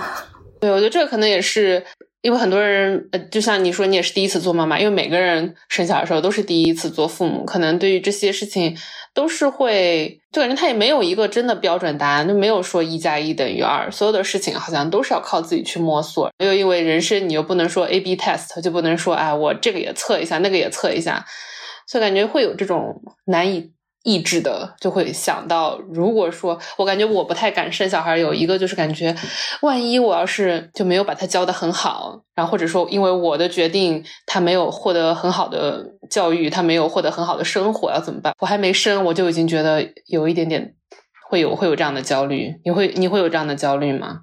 [0.61, 1.84] 对，我觉得这个可能也是
[2.20, 8.76] 因为很多人，呃，就像你说，你也是第一次做妈妈，因为每个人生小的时候都是第一次做父母，可能对于这些事情
[9.18, 16.30] 都是会，就感觉他也没有一个真的标准答案，就没有说一加一等于二，所有的事情好像都是要靠自己去摸索。
[16.38, 21.26] 又因为人生，你又不能说 A B test，就不能说哎，我这个也测一下，那个也测一下，
[21.88, 23.72] 所以感觉会有这种难以。
[24.09, 29.14] 意志的就会想到，如果说我感觉我不太敢生小孩，有一个就是感觉，
[29.61, 38.32] 万一我要是就没有把他教的很好，然后或者说因为我的决定他没有获得很好的教育，他没有获得很好的生活，要怎么办？
[38.40, 40.74] 我还没生，我就已经觉得有一点点
[41.28, 42.54] 会有会有这样的焦虑。
[42.64, 44.20] 你会你会有这样的焦虑吗？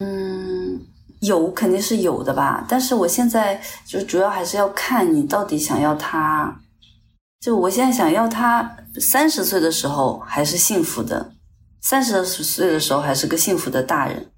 [0.00, 0.80] 嗯，
[1.20, 6.60] 有肯定是有的吧，但是我现在就主要还是要看你到底想要他。
[7.40, 11.32] 就我现在想要他三十岁的时候还是幸福的，
[11.80, 14.30] 三十岁的时候还是个幸福的大人。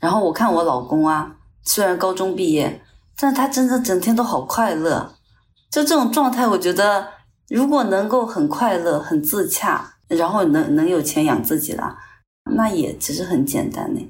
[0.00, 2.82] 然后我看我老公啊，虽然高中毕业，
[3.16, 5.14] 但他真的整天都好快乐。
[5.70, 7.08] 就这种状态，我觉得
[7.48, 11.96] 如果能够很快乐、很自洽，然后能能有钱养自己了，
[12.56, 14.00] 那也其实很简单呢。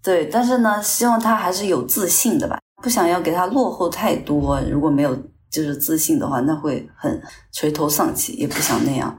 [0.00, 4.60] 对，但是呢，希望他还是有自信的吧，不想要给他落后太多。
[4.70, 5.18] 如果没有。
[5.54, 9.16] 就是自信的话，那会很垂头丧气，也不想那样。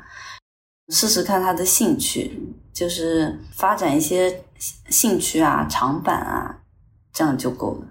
[0.89, 4.43] 试试看他的兴趣，就是发展一些
[4.89, 6.57] 兴趣啊、长板啊，
[7.13, 7.87] 这样就够了。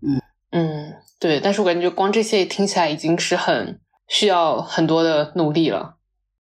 [0.00, 0.22] 嗯
[0.52, 1.38] 嗯，对。
[1.38, 3.78] 但是我感觉光这些听起来已经是很
[4.08, 5.96] 需要很多的努力了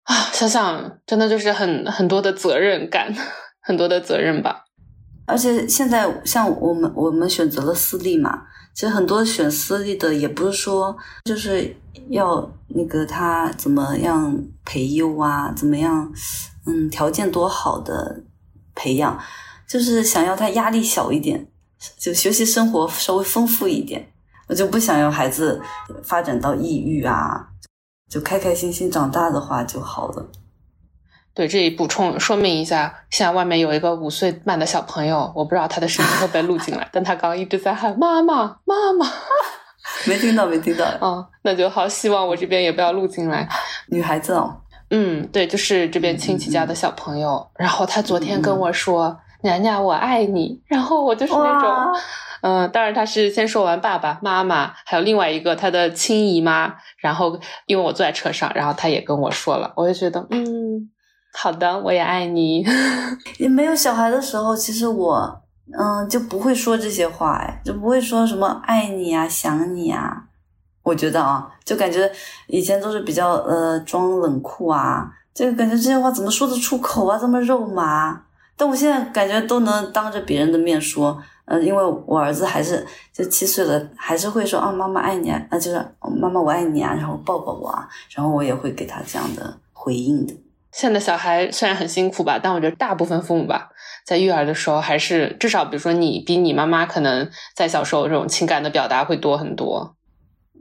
[0.03, 0.15] 啊！
[0.31, 3.13] 想想真的就是很很多的责任感，
[3.61, 4.63] 很多的责任吧。
[5.25, 8.43] 而且现在像我们，我们选择了私立嘛。
[8.73, 11.75] 其实很多选私立的也不是说就是
[12.09, 16.11] 要那个他怎么样培优啊，怎么样，
[16.65, 18.23] 嗯，条件多好的
[18.73, 19.19] 培养，
[19.67, 21.47] 就是想要他压力小一点，
[21.99, 24.11] 就学习生活稍微丰富一点。
[24.47, 25.61] 我就不想要孩子
[26.03, 27.47] 发展到抑郁啊，
[28.09, 30.29] 就开开心心长大的话就好了。
[31.35, 39.07] 对，这里补充说明一下，现在外面有一个五岁半的小朋友，我不知道他的声音会不会录进来， 但他刚刚一直在喊妈妈妈妈，
[40.05, 43.49] 没听到没听到，嗯，那就好，希望我这边也不要录进来。
[43.87, 44.55] 女孩子哦，
[44.91, 51.99] 嗯，对，就是这边亲戚家的小朋友，然后他昨天跟我说：“娘娘，我爱你。”然后我就是那种，
[52.41, 60.91] 嗯，当然他是先说完爸爸妈妈，还有另外一个他的亲姨妈，然后因为我坐在车上，然后他也跟我说了，我就觉得，嗯。
[61.35, 62.63] 好的，我也爱你。
[63.39, 65.41] 也没有小孩的时候，其实我
[65.77, 70.25] 嗯就不会说这些话，哎，就不会说什么爱你啊、想你啊。
[70.83, 72.09] 我觉得啊，就感觉
[72.47, 78.21] 以前都是比较呃装冷酷啊，就感觉这些话怎么说得出口啊，这么肉麻。
[78.55, 85.85] 但我现在感觉都能当着别人的面说，嗯，因为我儿子还是就七岁了，还是会说啊妈妈爱你啊，就是
[86.21, 90.33] 妈妈我爱你啊，然后抱抱我啊，然后我也会给他这样的回应的。
[90.73, 93.69] 现在小孩虽然很辛苦吧，但我觉得大部分父母吧，
[94.05, 99.95] 在育儿的时候还是至少，比如说你比你妈妈可能在小时候这种情感的表达会多很多。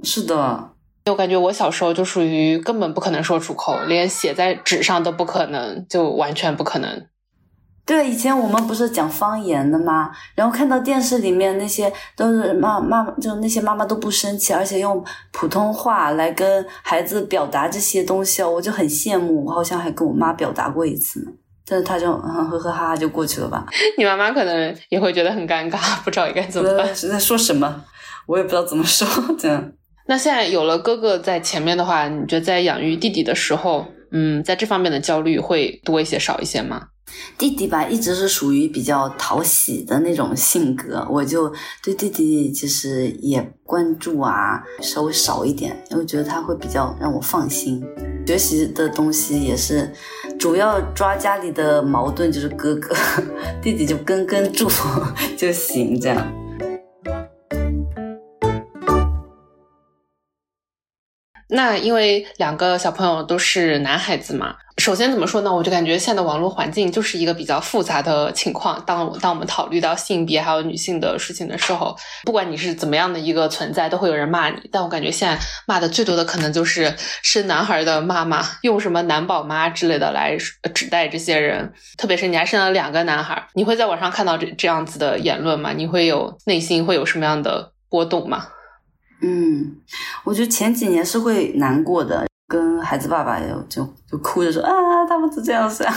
[0.05, 0.73] 是的，
[1.07, 7.07] 我感觉我小时候就属于根本不可能说出口，连写在纸上都不可能，就完全不可能。
[7.85, 10.11] 对，以前我们不是讲方言的吗？
[10.37, 19.45] 然后看到电视里面那些都是妈妈，就那些妈妈都不生气，而且用普通话来跟孩子表达这些东西哦，我就很羡慕。
[19.45, 21.33] 我好像还跟我妈表达过一次呢，
[21.67, 23.67] 但是她就嗯呵呵哈哈就过去了吧。
[23.99, 26.95] 你妈妈可能也会觉得很尴尬，不知道该怎么办。
[26.95, 27.85] 是在说什么？
[28.27, 29.07] 我也不知道怎么说。
[29.37, 29.73] 这样。
[30.07, 36.83] 那现在有了哥哥在前面的话，你觉得在养育弟弟的时候，嗯，在这方面的焦虑会多一些少一些吗？
[37.39, 41.53] 弟弟吧，一直是属于比较讨喜的那种性格，我就
[41.83, 47.83] 对弟弟其实也关注啊，稍微少一点，因为觉得他会比较让我放心。
[48.27, 49.93] 学习的东西也是
[50.39, 52.95] 主要抓家里的矛盾，就是哥哥，
[53.61, 54.69] 弟弟就跟跟住
[55.37, 56.42] 就行，这样。
[61.53, 64.57] 那因为两个小朋友都是男孩子嘛。
[64.79, 65.55] 首先怎么说呢？
[65.55, 68.83] 我就感觉现在的网络环境就是一个比较复杂的情况。
[68.87, 71.95] 当当我们考虑到性别还有女性的事情的时候，
[72.25, 74.57] 不管你是怎么样的一个存在，都会有人骂你。
[74.73, 76.93] 但我感觉现在骂的最多的可能就是
[77.23, 80.39] 生男孩的妈妈，用什么男宝妈之类的来
[80.75, 81.71] 指代这些人。
[81.99, 85.73] 特别是你还生了两个男孩，你会在网上看到这这样子的言论吗？
[85.75, 88.47] 你会有内心会有什么样的波动吗？
[89.23, 89.77] 嗯，
[90.25, 92.27] 我觉得前几年是会难过的。
[92.49, 94.71] 跟孩子爸爸就就就哭着说啊，
[95.09, 95.91] 他们都这样想，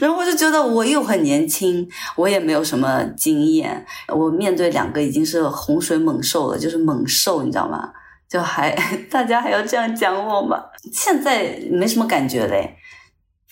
[0.00, 1.86] 然后我就觉得我又很年轻，
[2.16, 7.90] 我也没有什么经验，我面对两个已经是洪水猛兽了，就是猛兽，你知道吗？
[8.26, 8.74] 就还
[9.10, 10.56] 大家还要这样讲我吗？
[10.90, 12.76] 现在没什么感觉嘞，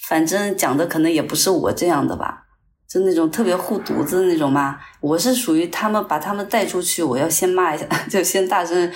[0.09, 2.45] 反正讲的可能也不是我这样的吧，
[2.89, 4.79] 就那种特别护犊子的那种嘛。
[5.01, 8.91] 我是属于他们把他们带出去，我要先骂一下， 就先大声。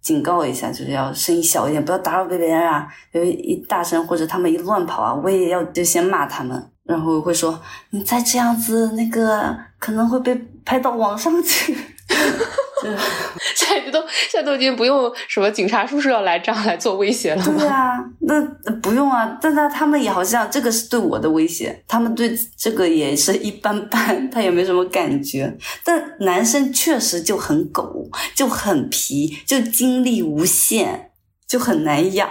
[0.00, 2.86] 警告一下，就是要声音小一点，不要打扰别人啊！
[3.10, 11.74] 就一大声或者他们一乱跑啊，我也要就先骂他们，然后会说你再这样子，那个可能会被拍到网上去。
[13.54, 18.42] 现在都现在都已经不用什么警察叔叔要来这样来做威胁了对 啊，那
[18.82, 25.56] 不用啊，但他他们也好像这个是对我的威胁，他们对这个也是一般般， 他也没什么感觉。
[25.84, 31.10] 但男生确实就很狗，就很皮，就精力无限，
[31.46, 32.28] 就很难养。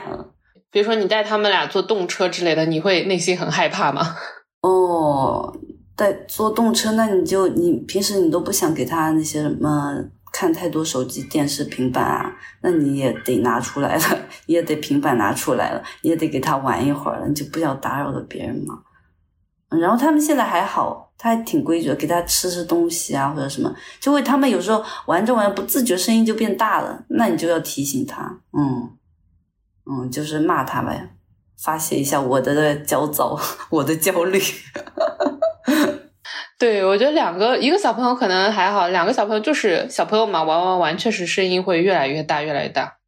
[0.69, 4.15] 比如说你带他们俩坐动车之类的，你会内心很害怕吗？
[4.61, 5.57] 哦。
[5.95, 9.93] 在坐动车，那你就你平时你都不想给他那些什么
[10.33, 14.03] 看太多手机、电视、平板啊，那你也得拿出来了，
[14.47, 18.79] 你也得平板拿出来了，你也得给他玩一会儿了，你就不要打扰了别人嘛。
[19.69, 28.89] 然后他们现在还好，他还挺规矩的，给他吃吃东西啊或者什么，就会他们有时候玩着玩着不自觉声音就变大了，那你就要提醒他，嗯
[29.85, 31.15] 嗯，就是骂他呗，
[31.61, 34.41] 发泄一下我的焦躁， 我的焦虑。
[36.63, 42.99] 对，我觉得两个一个小朋友可能还好，两个小朋友就是小朋友嘛，玩玩玩，确实声音会越来越大，越来越大。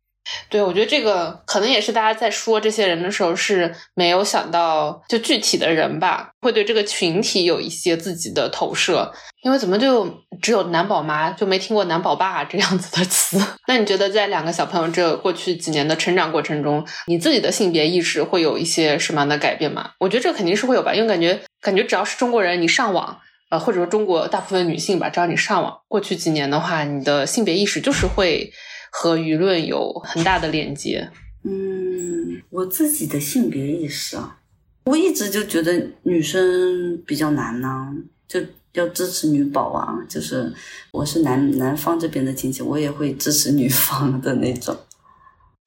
[0.49, 9.09] 对，我觉得这个可能也是大家在说这些人的时候是没有想到，就具体的人吧，会对这个群体有一些自己的投射。
[9.43, 10.05] 因为怎么就
[10.41, 13.41] 只有男宝妈，就没听过男宝爸这样子的词？
[13.69, 19.91] 那你觉得在两个小朋友这过去几年的成长过程中，你自己的性别意识会有一些什么样的改变吗？
[19.99, 23.21] 我觉得这肯定是会有吧，因为感觉感觉只要是中国人，你上网。
[23.59, 28.51] 或者说中国大部分女性吧，只要你上网，过去几年的话，你的性别意识就是会
[28.91, 31.09] 和舆论有很大的连接。
[31.43, 34.39] 嗯，我自己的性别意识啊，
[34.85, 37.93] 我一直就觉得女生比较难呢，
[38.27, 38.41] 就
[38.73, 40.51] 要支持女宝啊，就是
[40.91, 44.75] 我是男男方这边的亲戚，我也会支持女方的那种。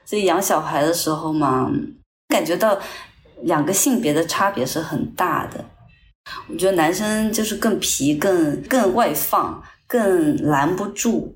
[0.04, 1.70] 所以养小孩的时候嘛，
[2.28, 2.78] 感觉到
[3.42, 5.64] 两个性别的差别是很大的。
[6.48, 11.34] 我觉得男生就是更皮、更更外放、更拦不住，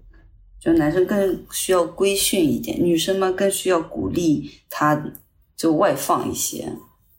[0.61, 5.03] 就男生更需要规训一点，女生嘛更需要鼓励他，
[5.57, 6.69] 就外放一些，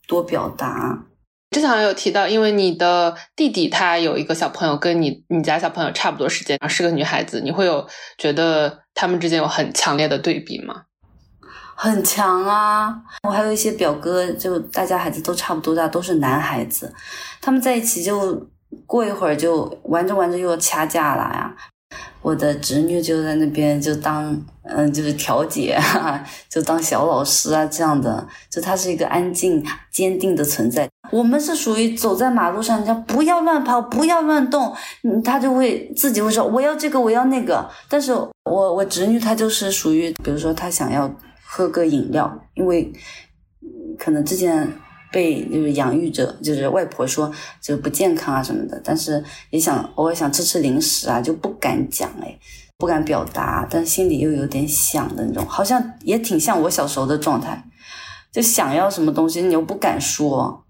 [0.07, 1.05] 多表达。
[1.51, 10.85] 之前有提到，因为你的弟弟他有一个小朋友，跟你你家小朋友差不多时间，然后是个女孩子，你会有觉得他们之间有很强烈的对比吗？
[11.75, 12.95] 很强啊！
[13.27, 16.93] 我还有一些表哥，就大家孩子都差不多大，都是男孩子，
[17.41, 18.47] 他们在一起就
[18.85, 21.53] 过一会儿就玩着玩着又要掐架了呀。
[22.21, 25.77] 我的侄女就在那边就当嗯 就是调解，
[26.49, 30.87] 就当小老师啊这样的，就她是一个安静坚定的存在。
[31.11, 37.69] 我们是属于走在马路上，人家不要乱跑，不要乱动，嗯，他就会自己会说我要这个我要那个。
[37.89, 41.11] 但是我我侄女她就是属于，比如说她想要。
[41.55, 42.91] 喝个饮料，因为
[43.99, 44.67] 可能之前
[45.11, 47.31] 被就是养育者，就是外婆说
[47.61, 52.39] 就不健康啊什么的，但是也想偶尔想吃吃零食啊，就不敢讲哎，
[52.79, 57.63] 不敢表达，但心里又有点想的那种，好像也挺像我小时候的状态，
[58.31, 60.65] 就想要什么东西你又不敢说，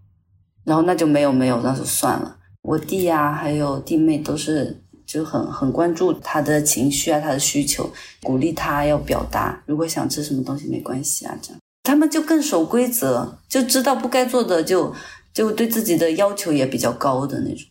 [0.66, 2.40] 然后那就没有没有，那就算了。
[2.62, 4.83] 我弟呀，还有弟妹都是。
[5.14, 7.88] 就很很关注他的情绪啊，他的需求，
[8.24, 9.61] 鼓励他要表达。
[9.68, 14.91] 如果想吃什么东西没关系啊，这样他们就更守规则，就知道不该做的就
[15.32, 17.68] 就对自己的要求也比较高的那种。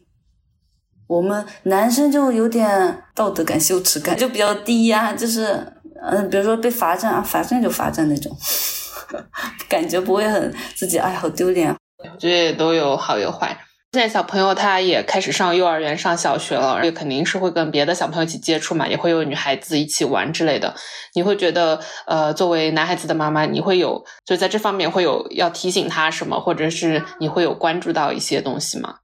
[1.09, 5.67] 我们男生就有点道德感、羞耻感就比较低呀，就是
[6.01, 8.31] 嗯，比如说被罚站啊，罚站就罚站那种，
[9.69, 11.75] 感觉不会很自己哎，好丢脸。
[11.99, 13.59] 我觉都有好有坏。
[13.95, 20.75] 现在小朋友他也开始上幼儿园、上小学了，也肯定是会跟别的小朋友一起接触嘛，也会有女孩子一起玩之类的。
[21.15, 28.95] 你会觉得，呃，作为男孩子的妈妈，你会有就在这方面会有要提醒他什么，或者是你会有关注到一些东西吗？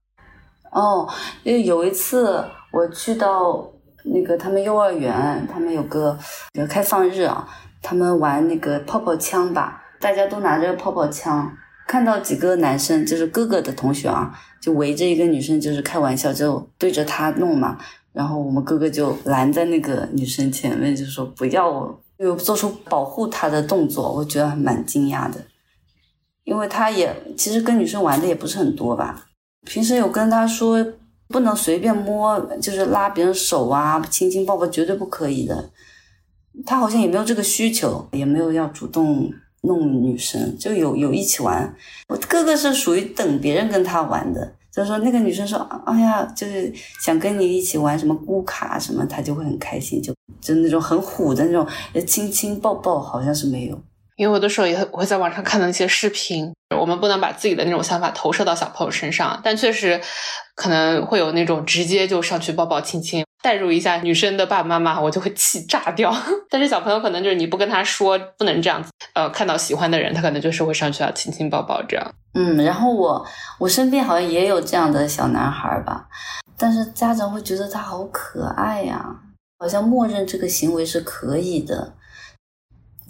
[0.73, 1.07] 哦，
[1.43, 3.71] 因为有一次我去到
[4.07, 6.19] 那个他们幼儿园，他们有个
[6.67, 7.47] 开放日啊，
[7.83, 11.53] 他们玩那个泡泡枪吧，大家都拿着泡泡枪。
[11.87, 14.31] 看到几个男生，就是哥哥的同学啊，
[14.61, 17.79] 就围着一个女生，就是开玩笑，就对着她弄嘛。
[18.13, 24.13] 然后我们哥哥就拦在那个女生前面，就说不要，有做出保护她的动作。
[24.13, 25.39] 我觉得还蛮惊讶的，
[26.45, 29.27] 因为他也其实跟女生玩的也不是很多吧。
[29.65, 30.85] 平时有跟他说
[31.29, 35.71] 不能随便摸，就是拉别人手啊，亲亲抱抱绝对不可以的。
[36.67, 39.31] 他好像也没有这个需求，也没有要主动。
[39.63, 41.75] 弄女生就有有一起玩，
[42.09, 44.55] 我哥哥是属于等别人跟他玩的。
[44.71, 51.67] 就说那个女生说：“哎呀，就是想跟你一起玩什么咕卡什么，他就会很开心，就就那种很虎的那种
[52.07, 53.77] 亲亲抱抱，好像是没有。”
[54.15, 60.01] 因为我的时候也会在网上看到一些视频，我们不能把自己的那种想法投射到小朋友身上，但确实
[60.55, 66.15] 可能会有那种直接就上去抱抱亲亲，代入一下女生的爸爸妈妈，我就会气炸掉。
[66.51, 72.15] 但是小朋友可能就是你不跟他说不能这样子，呃，看到喜欢的人，他可能就是会上去要亲亲抱抱这样。
[72.35, 73.27] 嗯，然后我
[73.59, 76.07] 我身边好像也有这样的小男孩吧，
[76.57, 79.17] 但是家长会觉得他好可爱呀，
[79.59, 81.95] 好像默认这个行为是可以的。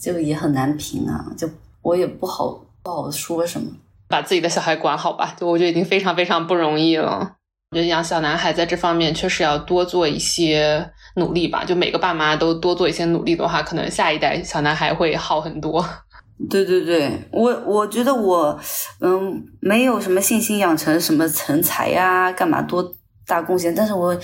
[0.01, 1.51] 就也很难评啊，就
[1.83, 3.69] 我也不好不好说什么，
[4.07, 7.33] 把自己的小孩管好吧，就我觉得已经非常非常不容易了。
[7.71, 15.85] 我觉得养小男孩在这方面确实要多做一些努力吧，就每个爸妈都多做一些努力的话，可能下一代小男孩会好很多。
[16.49, 18.59] 对对对，我我觉得我
[19.01, 22.95] 嗯没有什么信心养成什么成才呀，干嘛多
[23.27, 24.15] 大贡献，但是我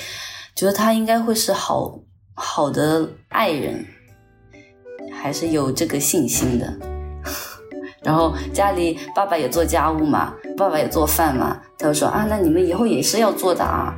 [0.54, 2.00] 觉得他应该会是好
[2.34, 3.84] 好的爱人。
[5.12, 6.72] 还是有这个信心的，
[8.04, 13.96] 然后家里爸爸也做家务嘛，爸爸也做饭嘛，他就说啊，那你们以后也是要做的啊，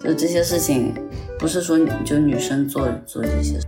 [0.00, 0.94] 就这些事情，
[1.38, 3.58] 不是说就女生做做这些。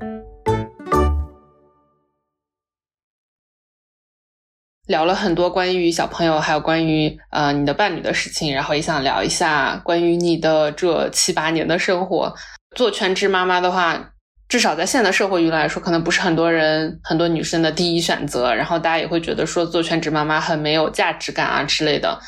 [4.88, 12.34] 聊了很多关于小朋友，还有关于呃你的伴侣的事情，然后也想聊一下关于你的这七八年的生活。
[12.76, 14.12] 做全职妈妈的话。
[14.48, 18.54] 至少在现在社会舆论来说，可能不是很多人、很多女生的第一选择。
[18.54, 22.18] 然后大家也会觉得说做全职妈妈很没有价值感啊之类的。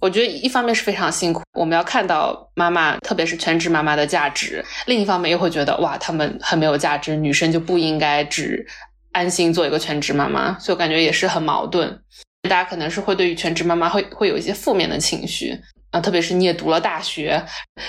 [0.00, 8.66] 我觉得一方面是非常辛苦，我们要看到妈妈，特别是全职妈妈的价值；另一方面又会觉得哇，她们很没有价值，女生就不应该只
[9.12, 10.58] 安心做一个全职妈妈。
[10.58, 12.00] 所以我感觉也是很矛盾。
[12.48, 15.54] 大家可能是会对于全职妈妈会会有一些负面的情绪。
[15.90, 17.44] 啊，特别是你也读了大学，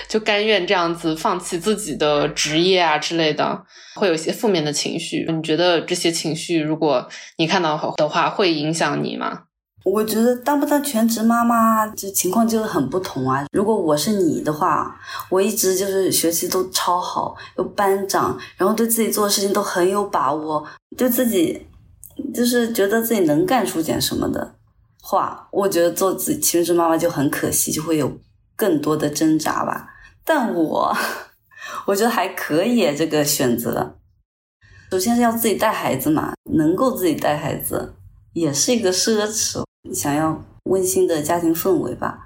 [0.08, 5.24] 就甘愿这样子放弃自己的职业啊之类的，会有一些负面的情绪。
[5.30, 9.42] 你觉得这些情绪，如果你看到的话，会影响你吗？
[9.84, 13.44] 我觉得当不当全职妈妈，这情况就很不同啊。
[13.52, 14.96] 如果我是你的话，
[15.28, 20.64] 我一直就是学习都超好，有班长，然后对自己做的事情都很有把握，
[20.96, 21.66] 对自己
[22.32, 24.54] 就是觉得自己能干出点什么的。
[25.04, 28.20] 话，我觉得做自己全职妈妈就很可惜，就会有
[28.54, 29.88] 更多的挣扎吧。
[30.24, 30.96] 但我
[31.86, 33.98] 我觉得还可以，这个选择。
[34.92, 37.94] 首先是要自己带孩子嘛，能够自己带孩子
[38.34, 39.64] 也是一个奢侈。
[39.92, 42.20] 想要温馨的家庭氛围吧。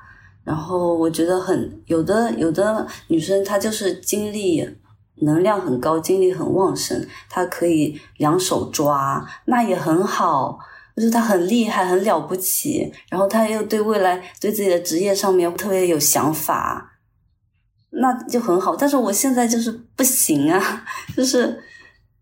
[0.45, 4.79] 然后我觉得很有的有的女生她就是精力
[5.22, 10.59] 能量很高，精力很旺盛，她可以两手抓，那也很好。
[10.97, 16.99] 就是他很厉害，很了不起，然后他又对未来、对自己的职业上面特别有想法，
[17.90, 18.74] 那就很好。
[18.74, 20.84] 但是我现在就是不行啊，
[21.14, 21.62] 就是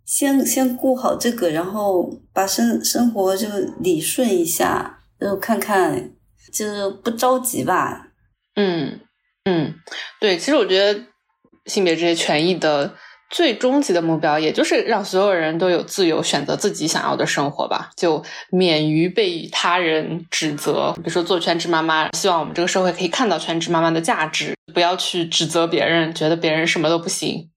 [0.04, 3.48] 先先顾好这个，然后把生生活就
[3.78, 6.10] 理顺一下，就看看，
[6.52, 8.08] 就是不着急吧。
[8.56, 9.00] 嗯
[9.44, 9.74] 嗯，
[10.20, 11.00] 对，其实我觉得
[11.66, 12.94] 性别这些权益的。
[13.30, 20.92] 最终极的目标，也就是让所有人都有自由选择自己想要的生活吧，就免于被他人指责。
[20.96, 27.50] 比如说做全职妈妈，希望我们这个社会可以看到全职妈妈的价值，不要去指责别人，觉得别人什么都不行。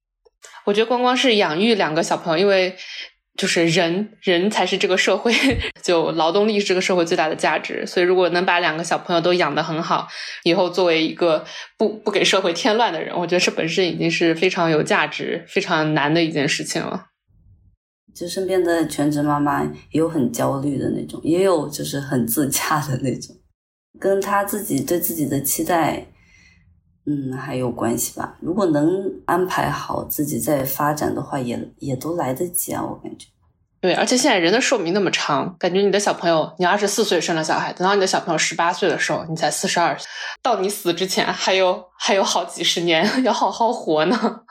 [0.66, 2.76] 我觉得光光是养育两个小朋友，因为。
[3.38, 5.32] 就是人，人才是这个社会，
[5.84, 7.86] 就劳动力是这个社会最大的价值。
[7.86, 10.08] 所以，如果能把两个小朋友都养得很好，
[10.44, 11.46] 以后作为一个
[11.78, 17.06] 不不给社会添乱的人，我觉得这本身已经是非常有价值、非常难的一件事情了。
[18.16, 23.36] 就身边的全职妈妈也有很焦虑的那种，也有就是很自洽的那种，
[24.00, 26.08] 跟他自己对自己的期待
[27.08, 28.36] 嗯，还有关系吧。
[28.42, 33.28] 如果能安排好自己再发展的话，也也都来得及啊，我感觉。
[33.80, 39.96] 对，而且现在人的寿命那么长，感觉你的小朋友，你二十四岁生了小孩，等到你的小朋友十八岁的时候，你才四十二，
[40.42, 44.42] 到你死之前还有还有好几十年， 要好好活呢。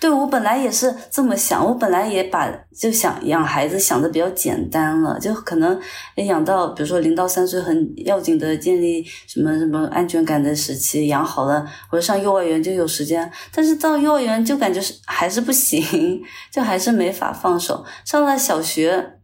[0.00, 5.78] 对我本来也是这么想，我本来也把就想养孩子想的比较简单了，就可能
[6.16, 16.22] 养到比如说零到三岁很要紧的建立什么什么安全感的时期养好了，或者上幼儿园就有时间，但是到幼儿园就感觉是还是不行，
[16.52, 17.84] 就还是没法放手。
[18.04, 19.18] 上了小学，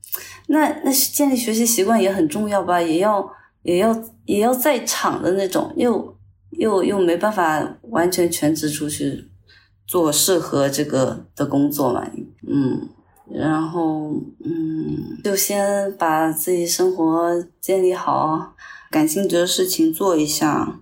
[0.48, 3.24] 那那建立学习习惯也很重要吧，也要
[3.62, 6.16] 也要也要在场的那种，又
[6.50, 9.29] 又又没办法完全全职出去。
[9.90, 12.08] 做适合这个的工作嘛，
[12.46, 12.88] 嗯，
[13.28, 14.12] 然后
[14.44, 18.54] 嗯，就先把自己生活建立好，
[18.88, 20.78] 感兴趣的事情做一下，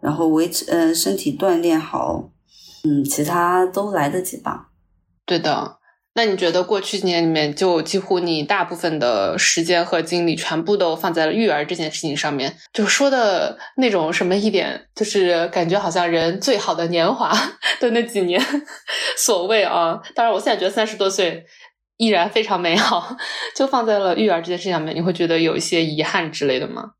[0.00, 2.30] 然后维持嗯身体锻炼好，
[2.84, 4.68] 嗯，其他都来得及吧。
[5.26, 5.78] 对的。
[6.16, 17.32] 那你觉得过去几年里面，就几乎你大部分的时间和精力全部都放在了育儿这件事情上面，就说的那种什么一点，就是感觉好像人最好的年华
[17.80, 18.40] 的那几年，
[19.16, 21.44] 所谓啊，当然我现在觉得三十多岁
[21.96, 23.16] 依然非常美好，
[23.56, 26.92] 就放在了育儿这件事情上面，你会觉得有一些遗憾之类的吗？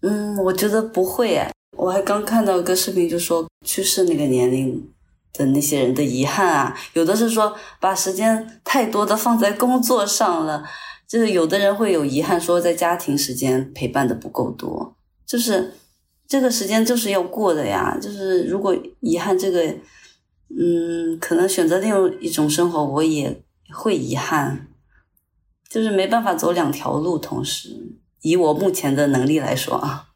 [0.00, 4.88] 嗯，我觉得不会诶，我还刚看到一个视频，就说去世那个年龄。
[5.32, 10.62] 的那些人的遗憾啊，有的是说把时间太多的放在工作上了，
[11.08, 14.94] 就是有的人会有遗憾，说在家庭时间陪伴的不够多，
[15.26, 15.74] 就是
[16.28, 19.60] 这个时间就是要过的呀，就是如果遗憾这个，
[20.48, 24.68] 嗯，可能选择另一种生活，我也会遗憾，
[25.68, 30.08] 就是没办法走两条路同时，以我目前的能力来说啊。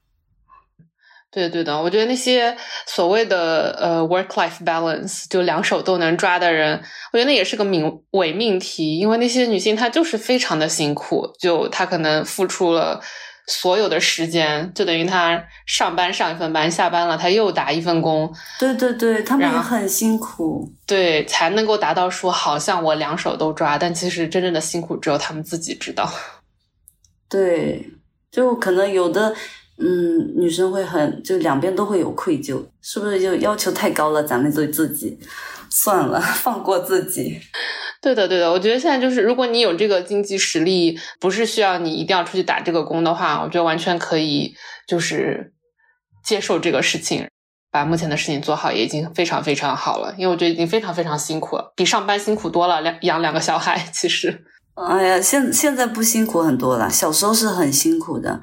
[1.37, 2.57] 对对的，我觉得那些
[2.87, 6.83] 所谓的呃 work life balance 就两手都能抓的人，
[7.13, 12.99] 我觉得那也是个命伪命题，因为那些女性她就是非常的辛苦，就她可能付出了
[13.47, 18.35] 所有的时间，就等于她上班上一份班，下班了她又打一份工。
[18.59, 26.11] 对对对，她们也很辛苦，对，才能够达到说好像我两手都抓，但其实真正的辛苦只有她们自己知道。
[27.29, 27.91] 对，
[28.33, 29.35] 就可能有的。
[29.79, 34.23] 嗯，女生会很就两边都会有愧疚，是不是就要求太高了？
[34.23, 35.19] 咱们对自己
[35.71, 37.39] 算了， 放过自己。
[38.01, 44.55] 对的，对的，我觉得现在就是，如果你有这个经济实力，不是需要你一定要出去打这个工的话，我觉得完全可以，
[44.87, 45.53] 就是
[46.25, 47.29] 接受这个事情，
[47.71, 50.15] 把目前的事情做好，也已经非常非常好了。
[50.17, 52.81] 因为我觉得已经非常非常辛苦了，比上班辛苦多了。
[52.81, 58.41] 两养两个小孩，其实，哎呀，现现在不辛苦很多了，小时候是很辛苦的。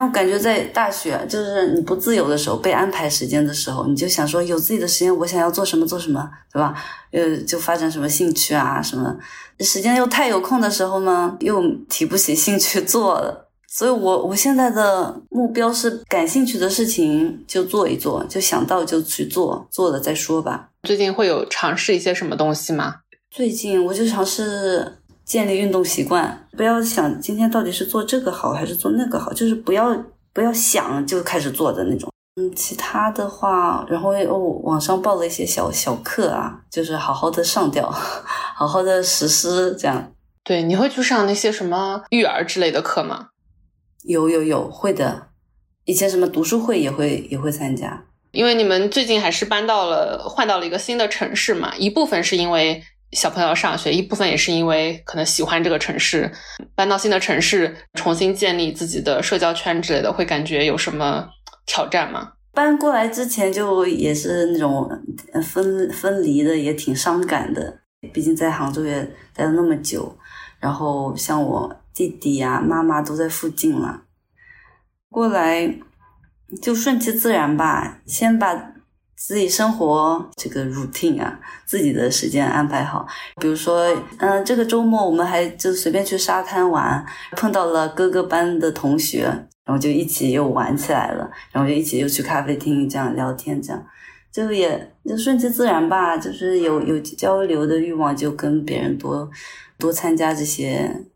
[0.00, 6.74] 我感觉在大学，就是你不自由的时候，被安排时间的时候，你就想说有自己的时间，我想要做什么做什么，对吧？
[7.12, 9.16] 呃，就发展什么兴趣啊什么。
[9.60, 13.48] 时间又太有空的时候呢，又提不起兴趣做了。
[13.68, 20.68] 所以我我现在的目标是，感兴趣的事情就做一做，就想到就去做，做了再说吧。
[20.82, 22.96] 最近会有尝试一些什么东西吗？
[23.30, 24.98] 最近我就尝试。
[25.24, 29.96] 建立运动习惯，不要想今天到底是做这个好还是做那个好，就是不要
[30.32, 32.10] 不要想就开始做的那种。
[32.36, 40.12] 嗯，其他的话，然后哦，网上报了一些小小课啊，就是好好的上掉，好好的实施这样。
[40.42, 43.28] 对，你会去上那些什么育儿之类的课吗？
[44.02, 45.28] 有有有，会的。
[45.84, 48.04] 以前什么读书会也会也会参加。
[48.32, 52.82] 因为你们最近还是搬到了换到了一个新的城市嘛，一部分是因为。
[53.14, 56.30] 小朋友上学一部分也是因为可能喜欢这个城市，
[56.74, 61.28] 搬到新的城市，重新建立自己的社交圈之类的，会感觉有什么
[61.64, 62.32] 挑战吗？
[62.52, 64.90] 搬过来之前就也是那种
[65.42, 67.78] 分分离的，也挺伤感的。
[68.12, 69.02] 毕竟在杭州也
[69.32, 70.18] 待了那么久，
[70.58, 74.02] 然后像我弟弟呀、妈妈都在附近了，
[75.08, 75.78] 过来
[76.60, 78.73] 就顺其自然吧，先把。
[79.26, 83.06] 自己生活这个 routine 啊，自己的时间安排好。
[83.40, 83.86] 比如说，
[84.18, 87.02] 嗯，这个周末我们还就随便去沙滩玩，
[87.32, 89.22] 碰到了各个班的同学，
[89.64, 93.82] 然后就一起又玩起来了，然后就一起又去咖啡厅这样聊天，这样
[94.30, 96.18] 就也就顺其自然吧。
[96.18, 99.26] 就是有有交流的欲望，就跟别人多
[99.78, 101.06] 多参加这些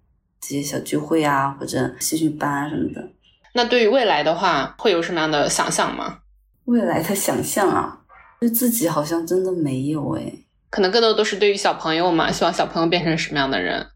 [0.40, 3.06] 这些小聚会啊，或者兴趣班啊什么的。
[3.52, 6.20] 那对于未来的话，会有什么样的想象吗？
[6.64, 7.97] 未来的想象啊，
[8.40, 10.32] 对自己好像真的没有哎，
[10.70, 13.86] 可能更多都是对于小朋友嘛，希望小朋友变成什么样的人，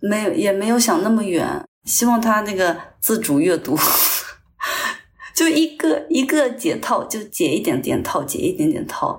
[0.00, 3.76] 没有也没有想那么远，希望他那个自主阅读，
[5.34, 9.18] 就一个一个解套，就解一点点套，解一点点套。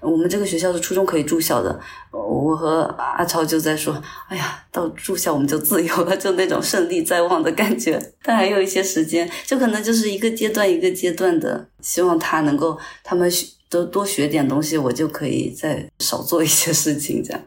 [0.00, 1.80] 我们这个学校是初中可以住校的，
[2.10, 17.22] 我和阿超就在说：“哎呀，到住校我们就自由了，就那种胜利在望的感觉。”但还有一些时间，就可能就是一个阶段一个阶段的，希望他能够他们学都多学点东西，我就可以再少做一些事情。
[17.22, 17.42] 这样，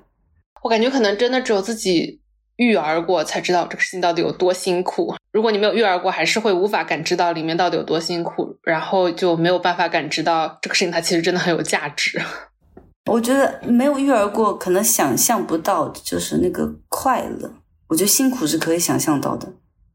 [0.64, 2.20] 我感觉可能真的只有自己。
[2.58, 5.16] 育儿过才知道这个事情到底有多辛苦。
[5.32, 12.22] 如果你没有育儿过，还是会无法感知到里面到底有多辛苦，然后就没有办法感知到这个事情它其实真的很有价值。
[13.10, 17.54] 我觉得没有育儿过，可能想象不到就是那个快乐。
[17.88, 19.54] 我觉得辛苦是可以想象到的。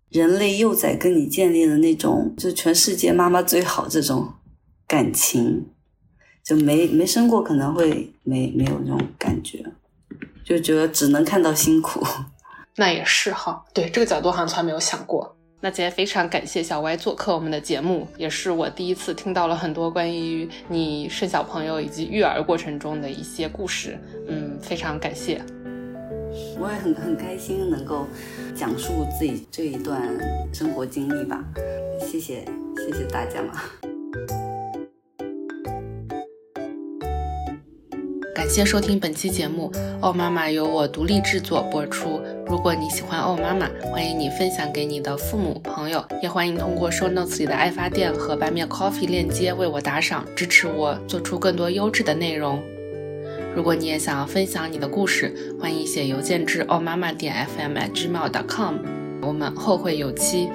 [0.08, 4.32] 人类幼崽跟你建立的那种，就全世界妈妈最好这种
[4.86, 5.66] 感情，
[6.44, 9.64] 就没没生过可能会没没有那种感觉，
[10.44, 12.00] 就觉得只能看到辛苦。
[12.76, 15.36] 那也是哈，对这个角度好像从来没有想过。
[15.60, 23.96] 那今天非常感谢小歪做客我们的节目，也是我第一次听到了很多关于你生小朋友以及育儿过程中的一些故事。
[24.26, 25.40] 嗯，非常感谢。
[26.58, 28.06] 我也很很开心能够
[28.56, 30.00] 讲述自己这一段
[30.52, 31.44] 生活经历吧。
[32.00, 32.44] 谢谢
[32.76, 34.51] 谢谢大家嘛。
[38.34, 39.70] 感谢收听本期节目，
[40.00, 42.18] 《奥妈妈》由我独立制作播出。
[42.46, 52.58] 如果你喜欢《奥妈妈》，欢迎你分享给你的父母朋友，也欢迎通过 Show Notes 里的爱发电和白面 Coffee 链接为我打赏，支持我做出更多优质的内容。
[53.54, 58.76] 如果你也想要分享你的故事，欢迎写邮件至奥妈妈点 fm at gmail.com
[59.20, 60.48] 我们后会有期。